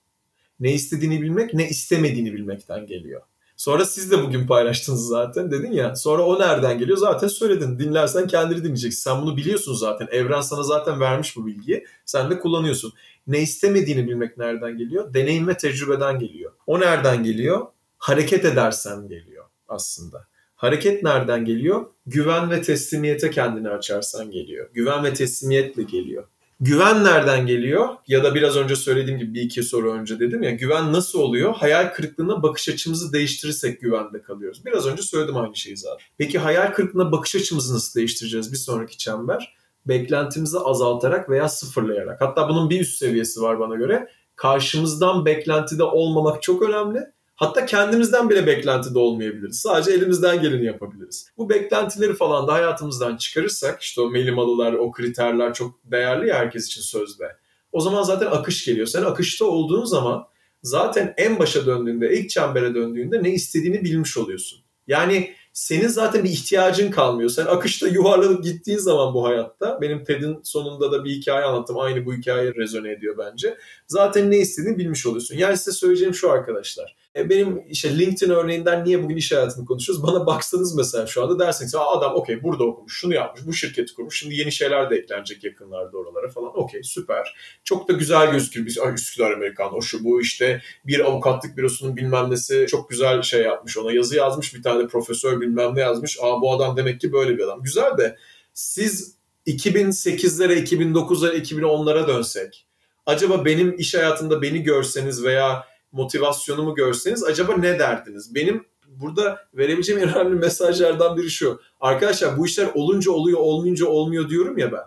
[0.59, 3.21] Ne istediğini bilmek, ne istemediğini bilmekten geliyor.
[3.61, 5.95] Sonra siz de bugün paylaştınız zaten dedin ya.
[5.95, 7.79] Sonra o nereden geliyor zaten söyledin.
[7.79, 9.01] Dinlersen kendini dinleyeceksin.
[9.01, 10.07] Sen bunu biliyorsun zaten.
[10.11, 11.85] Evren sana zaten vermiş bu bilgiyi.
[12.05, 12.93] Sen de kullanıyorsun.
[13.27, 15.13] Ne istemediğini bilmek nereden geliyor?
[15.13, 16.51] Deneyim ve tecrübeden geliyor.
[16.67, 17.67] O nereden geliyor?
[17.97, 20.27] Hareket edersen geliyor aslında.
[20.55, 21.85] Hareket nereden geliyor?
[22.05, 24.69] Güven ve teslimiyete kendini açarsan geliyor.
[24.73, 26.23] Güven ve teslimiyetle geliyor.
[26.63, 27.89] Güven nereden geliyor?
[28.07, 31.55] Ya da biraz önce söylediğim gibi bir iki soru önce dedim ya güven nasıl oluyor?
[31.55, 34.65] Hayal kırıklığına bakış açımızı değiştirirsek güvende kalıyoruz.
[34.65, 36.05] Biraz önce söyledim aynı şeyi zaten.
[36.17, 39.55] Peki hayal kırıklığına bakış açımızı nasıl değiştireceğiz bir sonraki çember?
[39.85, 42.21] Beklentimizi azaltarak veya sıfırlayarak.
[42.21, 44.07] Hatta bunun bir üst seviyesi var bana göre.
[44.35, 46.99] Karşımızdan beklentide olmamak çok önemli
[47.41, 49.59] Hatta kendimizden bile beklentide olmayabiliriz.
[49.59, 51.27] Sadece elimizden geleni yapabiliriz.
[51.37, 56.67] Bu beklentileri falan da hayatımızdan çıkarırsak işte o melimalılar, o kriterler çok değerli ya herkes
[56.67, 57.23] için sözde.
[57.71, 58.87] O zaman zaten akış geliyor.
[58.87, 60.23] Sen akışta olduğun zaman
[60.63, 64.59] zaten en başa döndüğünde, ilk çembere döndüğünde ne istediğini bilmiş oluyorsun.
[64.87, 67.29] Yani senin zaten bir ihtiyacın kalmıyor.
[67.29, 71.79] Sen akışta yuvarlanıp gittiğin zaman bu hayatta, benim TED'in sonunda da bir hikaye anlattım.
[71.79, 73.57] Aynı bu hikaye rezone ediyor bence.
[73.87, 75.35] Zaten ne istediğini bilmiş oluyorsun.
[75.35, 77.00] Yani size söyleyeceğim şu arkadaşlar.
[77.15, 80.03] E, benim işte LinkedIn örneğinden niye bugün iş hayatını konuşuyoruz?
[80.03, 84.19] Bana baksanız mesela şu anda dersiniz adam okey burada okumuş, şunu yapmış, bu şirketi kurmuş.
[84.19, 86.59] Şimdi yeni şeyler de eklenecek yakınlarda oralara falan.
[86.59, 87.35] Okey süper.
[87.63, 88.65] Çok da güzel gözükür.
[88.65, 93.21] Biz Ay, Üsküdar Amerikan, o şu bu işte bir avukatlık bürosunun bilmem nesi çok güzel
[93.21, 93.91] şey yapmış ona.
[93.91, 96.17] Yazı yazmış bir tane profesör bilmem ne yazmış.
[96.21, 97.63] Aa bu adam demek ki böyle bir adam.
[97.63, 98.17] Güzel de
[98.53, 99.15] siz
[99.47, 102.67] 2008'lere, 2009'lara, 2010'lara dönsek
[103.05, 108.35] acaba benim iş hayatında beni görseniz veya motivasyonumu görseniz acaba ne derdiniz?
[108.35, 111.61] Benim burada verebileceğim en önemli mesajlardan biri şu.
[111.79, 114.83] Arkadaşlar bu işler olunca oluyor, olmayınca olmuyor diyorum ya ben.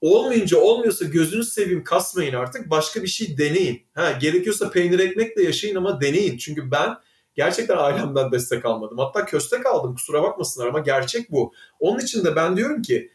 [0.00, 2.70] Olmayınca olmuyorsa gözünüz seveyim kasmayın artık.
[2.70, 3.82] Başka bir şey deneyin.
[3.94, 6.38] Ha, gerekiyorsa peynir ekmekle yaşayın ama deneyin.
[6.38, 6.96] Çünkü ben
[7.34, 8.98] gerçekten ailemden destek almadım.
[8.98, 11.52] Hatta köstek aldım kusura bakmasınlar ama gerçek bu.
[11.80, 13.10] Onun için de ben diyorum ki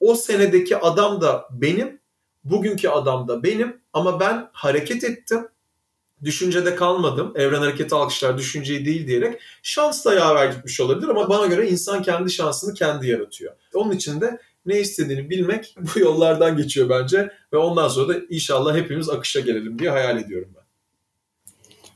[0.00, 2.00] o senedeki adam da benim,
[2.44, 5.48] bugünkü adam da benim ama ben hareket ettim
[6.24, 7.32] düşüncede kalmadım.
[7.36, 12.02] Evren hareketi alkışlar düşünceyi değil diyerek şans da yaver gitmiş olabilir ama bana göre insan
[12.02, 13.52] kendi şansını kendi yaratıyor.
[13.74, 18.76] Onun için de ne istediğini bilmek bu yollardan geçiyor bence ve ondan sonra da inşallah
[18.76, 20.59] hepimiz akışa gelelim diye hayal ediyorum ben.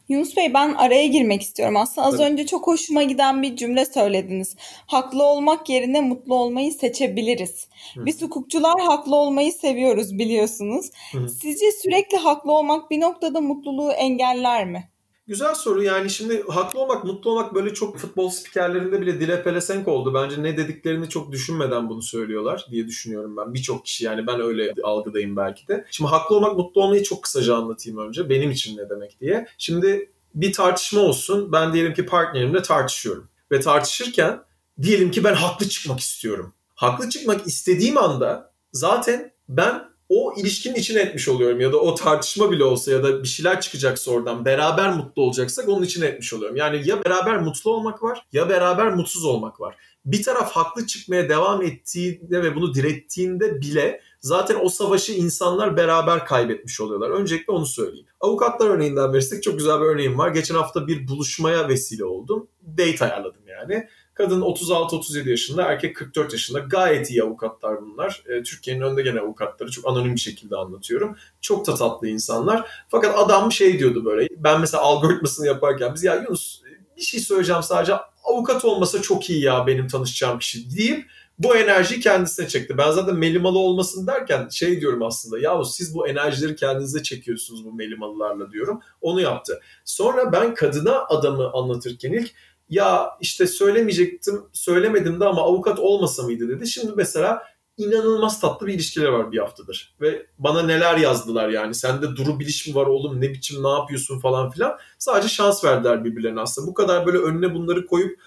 [0.09, 1.77] Yunus Bey ben araya girmek istiyorum.
[1.77, 2.23] Aslında az Tabii.
[2.23, 4.57] önce çok hoşuma giden bir cümle söylediniz.
[4.87, 7.69] Haklı olmak yerine mutlu olmayı seçebiliriz.
[7.95, 8.07] Hı.
[8.07, 10.91] Biz hukukçular haklı olmayı seviyoruz biliyorsunuz.
[11.13, 11.29] Hı.
[11.29, 14.94] Sizce sürekli haklı olmak bir noktada mutluluğu engeller mi?
[15.27, 19.89] Güzel soru yani şimdi haklı olmak, mutlu olmak böyle çok futbol spikerlerinde bile dile pelesenk
[19.89, 20.15] oldu.
[20.15, 23.55] Bence ne dediklerini çok düşünmeden bunu söylüyorlar diye düşünüyorum ben.
[23.55, 25.85] Birçok kişi yani ben öyle algıdayım belki de.
[25.91, 28.29] Şimdi haklı olmak, mutlu olmayı çok kısaca anlatayım önce.
[28.29, 29.47] Benim için ne demek diye.
[29.59, 31.53] Şimdi bir tartışma olsun.
[31.53, 33.29] Ben diyelim ki partnerimle tartışıyorum.
[33.53, 34.41] Ve tartışırken
[34.83, 36.53] diyelim ki ben haklı çıkmak istiyorum.
[36.75, 42.51] Haklı çıkmak istediğim anda zaten ben o ilişkinin içine etmiş oluyorum ya da o tartışma
[42.51, 46.57] bile olsa ya da bir şeyler çıkacaksa oradan beraber mutlu olacaksak onun içine etmiş oluyorum.
[46.57, 49.77] Yani ya beraber mutlu olmak var ya beraber mutsuz olmak var.
[50.05, 56.27] Bir taraf haklı çıkmaya devam ettiğinde ve bunu direttiğinde bile zaten o savaşı insanlar beraber
[56.27, 57.11] kaybetmiş oluyorlar.
[57.11, 58.07] Öncelikle onu söyleyeyim.
[58.21, 60.29] Avukatlar örneğinden verirsek çok güzel bir örneğim var.
[60.29, 62.49] Geçen hafta bir buluşmaya vesile oldum.
[62.63, 63.89] Date ayarladım yani.
[64.15, 66.59] Kadın 36-37 yaşında, erkek 44 yaşında.
[66.59, 68.23] Gayet iyi avukatlar bunlar.
[68.29, 71.17] E, Türkiye'nin önde gelen avukatları çok anonim bir şekilde anlatıyorum.
[71.41, 72.85] Çok da tatlı insanlar.
[72.89, 74.29] Fakat adam şey diyordu böyle.
[74.37, 76.63] Ben mesela algoritmasını yaparken biz ya Yunus
[76.97, 77.95] bir şey söyleyeceğim sadece
[78.25, 81.07] avukat olmasa çok iyi ya benim tanışacağım kişi deyip
[81.39, 82.79] bu enerjiyi kendisine çekti.
[82.79, 87.73] Ben zaten melimalı olmasın derken şey diyorum aslında yahu siz bu enerjileri kendinize çekiyorsunuz bu
[87.73, 88.81] melimalılarla diyorum.
[89.01, 89.61] Onu yaptı.
[89.85, 92.31] Sonra ben kadına adamı anlatırken ilk
[92.69, 96.69] ya işte söylemeyecektim söylemedim de ama avukat olmasa mıydı dedi.
[96.69, 97.43] Şimdi mesela
[97.77, 99.95] inanılmaz tatlı bir ilişkiler var bir haftadır.
[100.01, 101.75] Ve bana neler yazdılar yani.
[101.75, 104.79] Sende duru biliş mi var oğlum ne biçim ne yapıyorsun falan filan.
[104.99, 106.67] Sadece şans verdiler birbirlerine aslında.
[106.69, 108.21] Bu kadar böyle önüne bunları koyup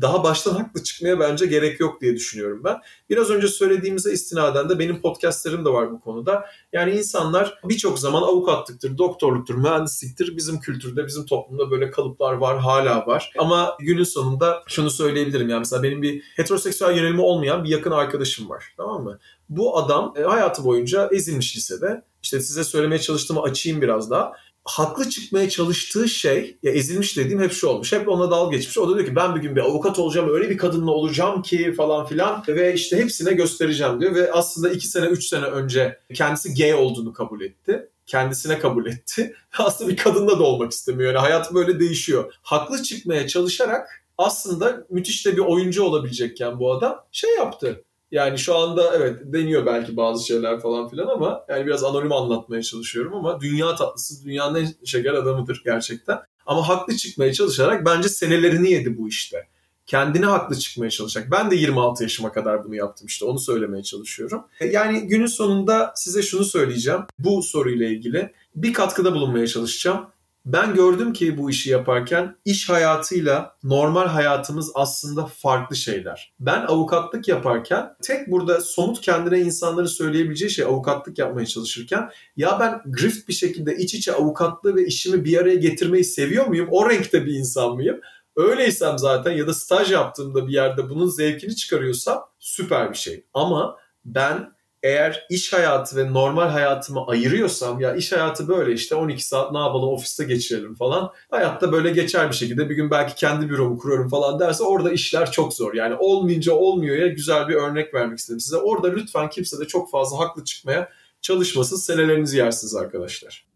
[0.00, 2.76] daha baştan haklı çıkmaya bence gerek yok diye düşünüyorum ben.
[3.10, 6.44] Biraz önce söylediğimize istinaden de benim podcastlerim de var bu konuda.
[6.72, 10.36] Yani insanlar birçok zaman avukatlıktır, doktorluktur, mühendisliktir.
[10.36, 13.32] Bizim kültürde, bizim toplumda böyle kalıplar var, hala var.
[13.38, 15.48] Ama günün sonunda şunu söyleyebilirim.
[15.48, 18.64] Yani mesela benim bir heteroseksüel yönelimi olmayan bir yakın arkadaşım var.
[18.76, 19.18] Tamam mı?
[19.48, 22.02] Bu adam e, hayatı boyunca ezilmiş lisede.
[22.22, 24.32] İşte size söylemeye çalıştığımı açayım biraz daha
[24.64, 27.92] haklı çıkmaya çalıştığı şey ya ezilmiş dediğim hep şu olmuş.
[27.92, 28.78] Hep ona dal geçmiş.
[28.78, 31.72] O da diyor ki ben bir gün bir avukat olacağım öyle bir kadınla olacağım ki
[31.72, 36.54] falan filan ve işte hepsine göstereceğim diyor ve aslında iki sene üç sene önce kendisi
[36.54, 39.34] gay olduğunu kabul etti kendisine kabul etti.
[39.58, 41.14] Aslında bir kadınla da olmak istemiyor.
[41.14, 42.32] Yani hayat böyle değişiyor.
[42.42, 47.84] Haklı çıkmaya çalışarak aslında müthiş de bir oyuncu olabilecekken bu adam şey yaptı.
[48.10, 52.62] Yani şu anda evet deniyor belki bazı şeyler falan filan ama yani biraz anonim anlatmaya
[52.62, 56.18] çalışıyorum ama dünya tatlısı dünyanın en şeker adamıdır gerçekten.
[56.46, 59.48] Ama haklı çıkmaya çalışarak bence senelerini yedi bu işte.
[59.86, 61.28] Kendine haklı çıkmaya çalışacak.
[61.30, 64.44] Ben de 26 yaşıma kadar bunu yaptım işte onu söylemeye çalışıyorum.
[64.60, 68.32] E, yani günün sonunda size şunu söyleyeceğim bu soruyla ilgili.
[68.54, 70.06] Bir katkıda bulunmaya çalışacağım.
[70.46, 76.32] Ben gördüm ki bu işi yaparken iş hayatıyla normal hayatımız aslında farklı şeyler.
[76.40, 82.92] Ben avukatlık yaparken tek burada somut kendine insanların söyleyebileceği şey avukatlık yapmaya çalışırken ya ben
[82.92, 86.68] grift bir şekilde iç içe avukatlığı ve işimi bir araya getirmeyi seviyor muyum?
[86.70, 88.00] O renkte bir insan mıyım?
[88.36, 93.24] Öyleysem zaten ya da staj yaptığımda bir yerde bunun zevkini çıkarıyorsam süper bir şey.
[93.34, 94.52] Ama ben
[94.82, 99.58] eğer iş hayatı ve normal hayatımı ayırıyorsam ya iş hayatı böyle işte 12 saat ne
[99.58, 101.10] yapalım ofiste geçirelim falan.
[101.30, 105.32] Hayatta böyle geçer bir şekilde bir gün belki kendi büromu kuruyorum falan derse orada işler
[105.32, 105.74] çok zor.
[105.74, 108.56] Yani olmayınca olmuyor ya güzel bir örnek vermek istedim size.
[108.56, 110.88] Orada lütfen kimse de çok fazla haklı çıkmaya
[111.20, 111.76] çalışmasın.
[111.76, 113.50] Senelerinizi yersiniz arkadaşlar.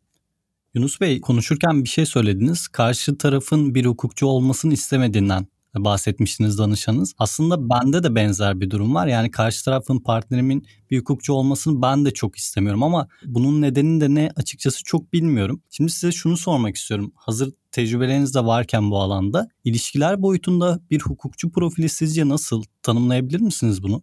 [0.74, 2.68] Yunus Bey konuşurken bir şey söylediniz.
[2.68, 5.46] Karşı tarafın bir hukukçu olmasını istemediğinden
[5.76, 7.14] bahsetmiştiniz danışanınız.
[7.18, 9.06] Aslında bende de benzer bir durum var.
[9.06, 14.14] Yani karşı tarafın partnerimin bir hukukçu olmasını ben de çok istemiyorum ama bunun nedenini de
[14.14, 15.62] ne açıkçası çok bilmiyorum.
[15.70, 17.12] Şimdi size şunu sormak istiyorum.
[17.16, 22.62] Hazır tecrübeleriniz de varken bu alanda ilişkiler boyutunda bir hukukçu profili sizce nasıl?
[22.82, 24.02] Tanımlayabilir misiniz bunu?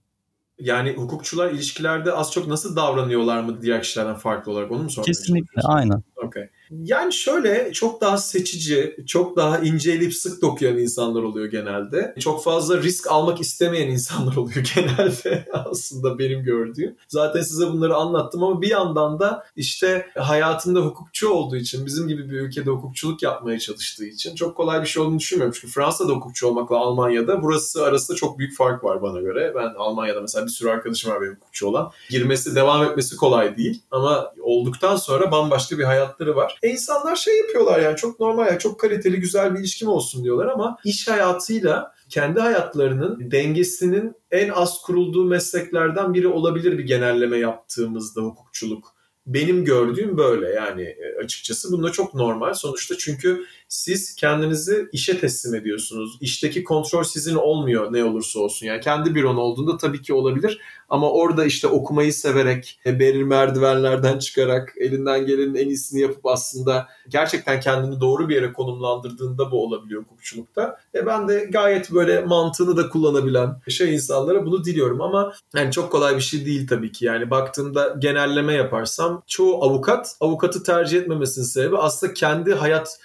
[0.59, 5.05] Yani hukukçular ilişkilerde az çok nasıl davranıyorlar mı diğer kişilerden farklı olarak onu mu sormak
[5.05, 6.03] Kesinlikle aynen.
[6.15, 6.49] Okay.
[6.71, 12.15] Yani şöyle çok daha seçici, çok daha inceleyip sık dokuyan insanlar oluyor genelde.
[12.19, 16.95] Çok fazla risk almak istemeyen insanlar oluyor genelde aslında benim gördüğüm.
[17.07, 22.29] Zaten size bunları anlattım ama bir yandan da işte hayatında hukukçu olduğu için, bizim gibi
[22.29, 25.57] bir ülkede hukukçuluk yapmaya çalıştığı için çok kolay bir şey olduğunu düşünmüyorum.
[25.59, 29.53] Çünkü Fransa'da hukukçu olmakla Almanya'da burası arasında çok büyük fark var bana göre.
[29.55, 31.91] Ben Almanya'da mesela bir sürü arkadaşım var benim hukukçu olan.
[32.09, 36.59] Girmesi, devam etmesi kolay değil ama olduktan sonra bambaşka bir hayatları var.
[36.63, 40.47] E insanlar şey yapıyorlar yani çok normal yani çok kaliteli güzel bir ilişkim olsun diyorlar
[40.47, 48.21] ama iş hayatıyla kendi hayatlarının dengesinin en az kurulduğu mesleklerden biri olabilir bir genelleme yaptığımızda
[48.21, 48.95] hukukçuluk.
[49.25, 51.71] Benim gördüğüm böyle yani e, açıkçası.
[51.71, 56.17] Bunda çok normal sonuçta çünkü siz kendinizi işe teslim ediyorsunuz.
[56.21, 58.65] İşteki kontrol sizin olmuyor ne olursa olsun.
[58.65, 64.73] Yani kendi büron olduğunda tabii ki olabilir ama orada işte okumayı severek, berir merdivenlerden çıkarak,
[64.77, 70.77] elinden gelenin en iyisini yapıp aslında gerçekten kendini doğru bir yere konumlandırdığında bu olabiliyor hukukçulukta.
[70.95, 75.91] E ben de gayet böyle mantığını da kullanabilen şey insanlara bunu diliyorum ama yani çok
[75.91, 77.05] kolay bir şey değil tabii ki.
[77.05, 82.99] Yani baktığımda genelleme yaparsam çoğu avukat avukatı tercih etmemesinin sebebi aslında kendi hayat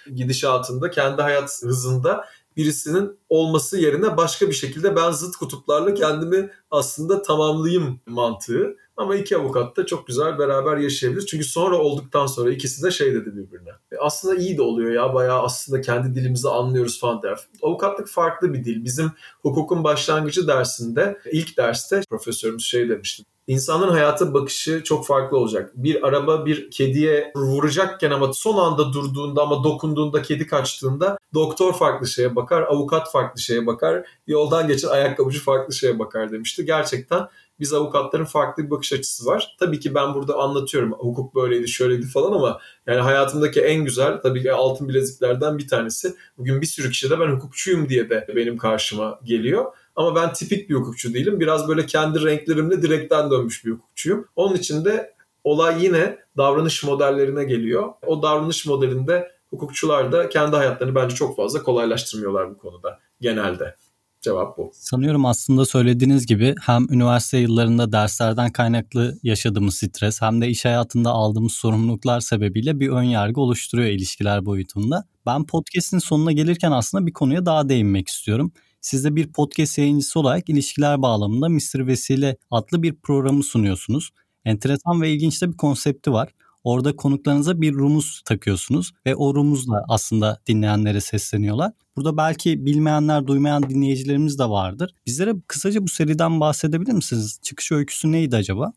[0.57, 2.25] gidişatında, kendi hayat hızında
[2.57, 8.77] birisinin olması yerine başka bir şekilde ben zıt kutuplarla kendimi aslında tamamlayayım mantığı.
[8.97, 11.27] Ama iki avukat da çok güzel beraber yaşayabilir.
[11.27, 13.71] Çünkü sonra olduktan sonra ikisi de şey dedi birbirine.
[13.93, 17.39] E aslında iyi de oluyor ya bayağı aslında kendi dilimizi anlıyoruz falan der.
[17.63, 18.85] Avukatlık farklı bir dil.
[18.85, 23.25] Bizim hukukun başlangıcı dersinde ilk derste profesörümüz şey demişti.
[23.47, 25.73] İnsanın hayata bakışı çok farklı olacak.
[25.75, 32.07] Bir araba bir kediye vuracakken ama son anda durduğunda ama dokunduğunda kedi kaçtığında doktor farklı
[32.07, 36.65] şeye bakar, avukat farklı şeye bakar, yoldan geçen ayakkabıcı farklı şeye bakar demişti.
[36.65, 37.29] Gerçekten
[37.61, 39.57] biz avukatların farklı bir bakış açısı var.
[39.61, 44.43] Tabii ki ben burada anlatıyorum hukuk böyleydi şöyleydi falan ama yani hayatımdaki en güzel tabii
[44.43, 46.15] ki altın bileziklerden bir tanesi.
[46.39, 49.65] Bugün bir sürü kişi de ben hukukçuyum diye de benim karşıma geliyor.
[49.97, 51.41] Ama ben tipik bir hukukçu değilim.
[51.41, 54.29] Biraz böyle kendi renklerimle direkten dönmüş bir hukukçuyum.
[54.37, 57.93] Onun için de olay yine davranış modellerine geliyor.
[58.07, 63.75] O davranış modelinde hukukçular da kendi hayatlarını bence çok fazla kolaylaştırmıyorlar bu konuda genelde.
[64.21, 64.71] Cevap bu.
[64.75, 71.11] Sanıyorum aslında söylediğiniz gibi hem üniversite yıllarında derslerden kaynaklı yaşadığımız stres hem de iş hayatında
[71.11, 75.05] aldığımız sorumluluklar sebebiyle bir ön yargı oluşturuyor ilişkiler boyutunda.
[75.27, 78.53] Ben podcast'in sonuna gelirken aslında bir konuya daha değinmek istiyorum
[78.87, 81.87] siz de bir podcast yayıncısı olarak ilişkiler bağlamında Mr.
[81.87, 84.11] Vesile adlı bir programı sunuyorsunuz.
[84.45, 86.28] Enteresan ve ilginç de bir konsepti var.
[86.64, 91.72] Orada konuklarınıza bir rumuz takıyorsunuz ve o rumuzla aslında dinleyenlere sesleniyorlar.
[91.97, 94.95] Burada belki bilmeyenler, duymayan dinleyicilerimiz de vardır.
[95.07, 97.39] Bizlere kısaca bu seriden bahsedebilir misiniz?
[97.43, 98.72] Çıkış öyküsü neydi acaba?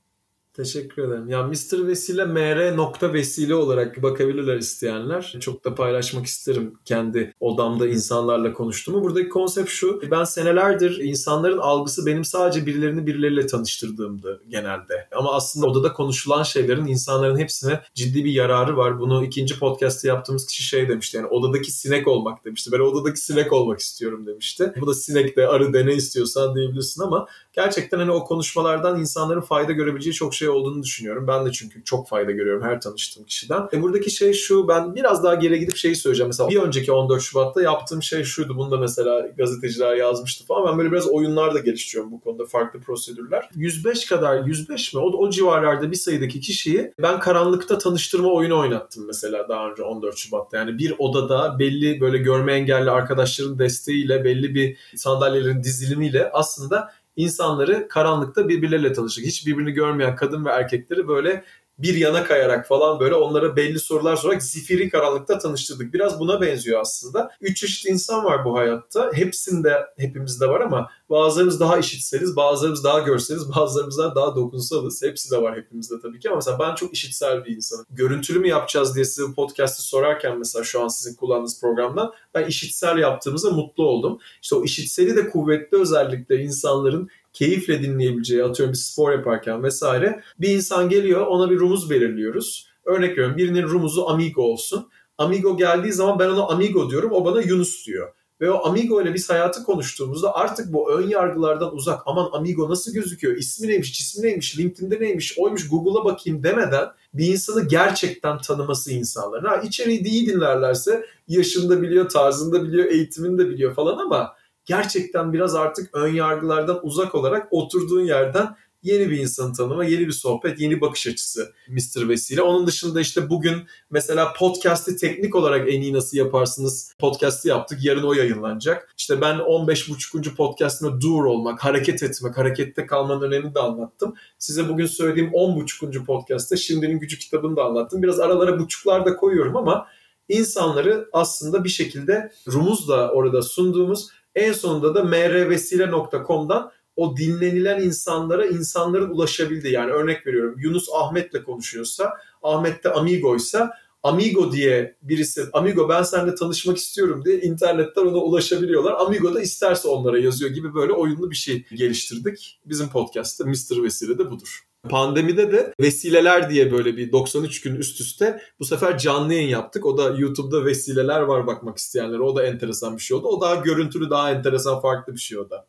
[0.60, 1.30] Teşekkür ederim.
[1.30, 1.88] Ya Mr.
[1.88, 5.38] Vesile MR nokta vesile olarak bakabilirler isteyenler.
[5.40, 9.04] Çok da paylaşmak isterim kendi odamda insanlarla konuştuğumu.
[9.04, 10.02] Buradaki konsept şu.
[10.12, 15.08] Ben senelerdir insanların algısı benim sadece birilerini birileriyle tanıştırdığımdı genelde.
[15.16, 19.00] Ama aslında odada konuşulan şeylerin insanların hepsine ciddi bir yararı var.
[19.00, 21.18] Bunu ikinci podcast'te yaptığımız kişi şey demişti.
[21.18, 22.72] Yani odadaki sinek olmak demişti.
[22.72, 24.74] Ben odadaki sinek olmak istiyorum demişti.
[24.82, 29.42] Bu da sinek de arı de ne istiyorsan diyebilirsin ama gerçekten hani o konuşmalardan insanların
[29.42, 31.28] fayda görebileceği çok şey olduğunu düşünüyorum.
[31.28, 33.70] Ben de çünkü çok fayda görüyorum her tanıştığım kişiden.
[33.74, 36.28] E buradaki şey şu ben biraz daha geri gidip şeyi söyleyeceğim.
[36.28, 38.58] Mesela bir önceki 14 Şubat'ta yaptığım şey şuydu.
[38.58, 40.68] Bunu da mesela gazeteciler yazmıştı falan.
[40.68, 43.50] Ben böyle biraz oyunlar da geliştiriyorum bu konuda farklı prosedürler.
[43.56, 45.00] 105 kadar 105 mi?
[45.00, 50.18] O, o civarlarda bir sayıdaki kişiyi ben karanlıkta tanıştırma oyunu oynattım mesela daha önce 14
[50.18, 50.58] Şubat'ta.
[50.58, 57.88] Yani bir odada belli böyle görme engelli arkadaşların desteğiyle belli bir sandalyelerin dizilimiyle aslında insanları
[57.88, 59.26] karanlıkta birbirleriyle tanıştık.
[59.26, 61.44] Hiç birbirini görmeyen kadın ve erkekleri böyle
[61.80, 65.94] bir yana kayarak falan böyle onlara belli sorular sorarak zifiri karanlıkta tanıştırdık.
[65.94, 67.32] Biraz buna benziyor aslında.
[67.42, 69.12] Üç çeşit insan var bu hayatta.
[69.14, 75.04] Hepsinde hepimizde var ama bazılarımız daha işitseliz, bazılarımız daha görseliz, bazılarımız daha dokunsalız.
[75.04, 77.86] Hepsi de var hepimizde tabii ki ama mesela ben çok işitsel bir insanım.
[77.90, 82.46] Görüntülü mü yapacağız diye size bu podcast'ı sorarken mesela şu an sizin kullandığınız programdan ben
[82.46, 84.20] işitsel yaptığımızda mutlu oldum.
[84.42, 90.50] İşte o işitseli de kuvvetli özellikle insanların keyifle dinleyebileceği atıyorum bir spor yaparken vesaire bir
[90.50, 92.70] insan geliyor ona bir rumuz belirliyoruz.
[92.86, 94.90] Örnek veriyorum birinin rumuzu amigo olsun.
[95.18, 98.14] Amigo geldiği zaman ben ona amigo diyorum o bana Yunus diyor.
[98.42, 102.94] Ve o Amigo ile biz hayatı konuştuğumuzda artık bu ön yargılardan uzak aman Amigo nasıl
[102.94, 108.92] gözüküyor, ismi neymiş, cismi neymiş, LinkedIn'de neymiş, oymuş Google'a bakayım demeden bir insanı gerçekten tanıması
[108.92, 109.46] insanların.
[109.46, 114.36] Ha içeriği iyi dinlerlerse yaşında biliyor, tarzında biliyor, eğitimini biliyor falan ama
[114.70, 120.12] gerçekten biraz artık ön yargılardan uzak olarak oturduğun yerden yeni bir insanı tanıma, yeni bir
[120.12, 122.10] sohbet, yeni bakış açısı Mr.
[122.10, 122.42] Vesile.
[122.42, 123.56] Onun dışında işte bugün
[123.92, 127.80] mesela podcast'i teknik olarak en iyi nasıl yaparsınız podcast'i yaptık.
[127.84, 128.94] Yarın o yayınlanacak.
[128.98, 130.36] İşte ben 15.5.
[130.36, 134.14] podcast'ime dur olmak, hareket etmek, harekette kalmanın önemini de anlattım.
[134.38, 136.06] Size bugün söylediğim 10.5.
[136.06, 138.04] podcast'te Şimdinin Gücü kitabını da anlattım.
[138.04, 139.88] Biraz aralara buçuklar da koyuyorum ama
[140.30, 149.10] insanları aslında bir şekilde rumuzla orada sunduğumuz en sonunda da mrvesile.com'dan o dinlenilen insanlara insanların
[149.10, 152.14] ulaşabildiği yani örnek veriyorum Yunus Ahmet'le konuşuyorsa
[152.44, 153.72] Ahmet de Amigo'ysa
[154.04, 158.94] Amigo diye birisi Amigo ben seninle tanışmak istiyorum diye internetten ona ulaşabiliyorlar.
[158.94, 162.60] Amigo da isterse onlara yazıyor gibi böyle oyunlu bir şey geliştirdik.
[162.66, 163.84] Bizim podcast'ta Mr.
[163.84, 164.69] Vesile de budur.
[164.84, 169.86] Pandemide de Vesileler diye böyle bir 93 gün üst üste bu sefer canlı yayın yaptık.
[169.86, 172.22] O da YouTube'da Vesileler var bakmak isteyenlere.
[172.22, 173.28] O da enteresan bir şey oldu.
[173.28, 175.66] O daha görüntülü, daha enteresan, farklı bir şey o da.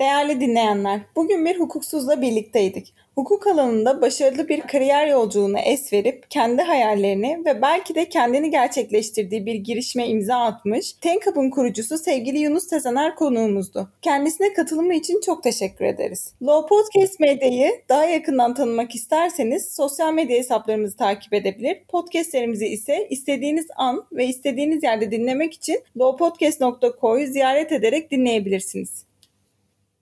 [0.00, 2.94] Değerli dinleyenler, bugün bir hukuksuzla birlikteydik.
[3.14, 9.46] Hukuk alanında başarılı bir kariyer yolculuğuna es verip kendi hayallerini ve belki de kendini gerçekleştirdiği
[9.46, 13.88] bir girişime imza atmış Tenkap'ın kurucusu sevgili Yunus Tezener konuğumuzdu.
[14.02, 16.34] Kendisine katılımı için çok teşekkür ederiz.
[16.42, 21.82] Law Podcast Medya'yı daha yakından tanımak isterseniz sosyal medya hesaplarımızı takip edebilir.
[21.88, 29.09] Podcastlerimizi ise istediğiniz an ve istediğiniz yerde dinlemek için lawpodcast.co'yu ziyaret ederek dinleyebilirsiniz.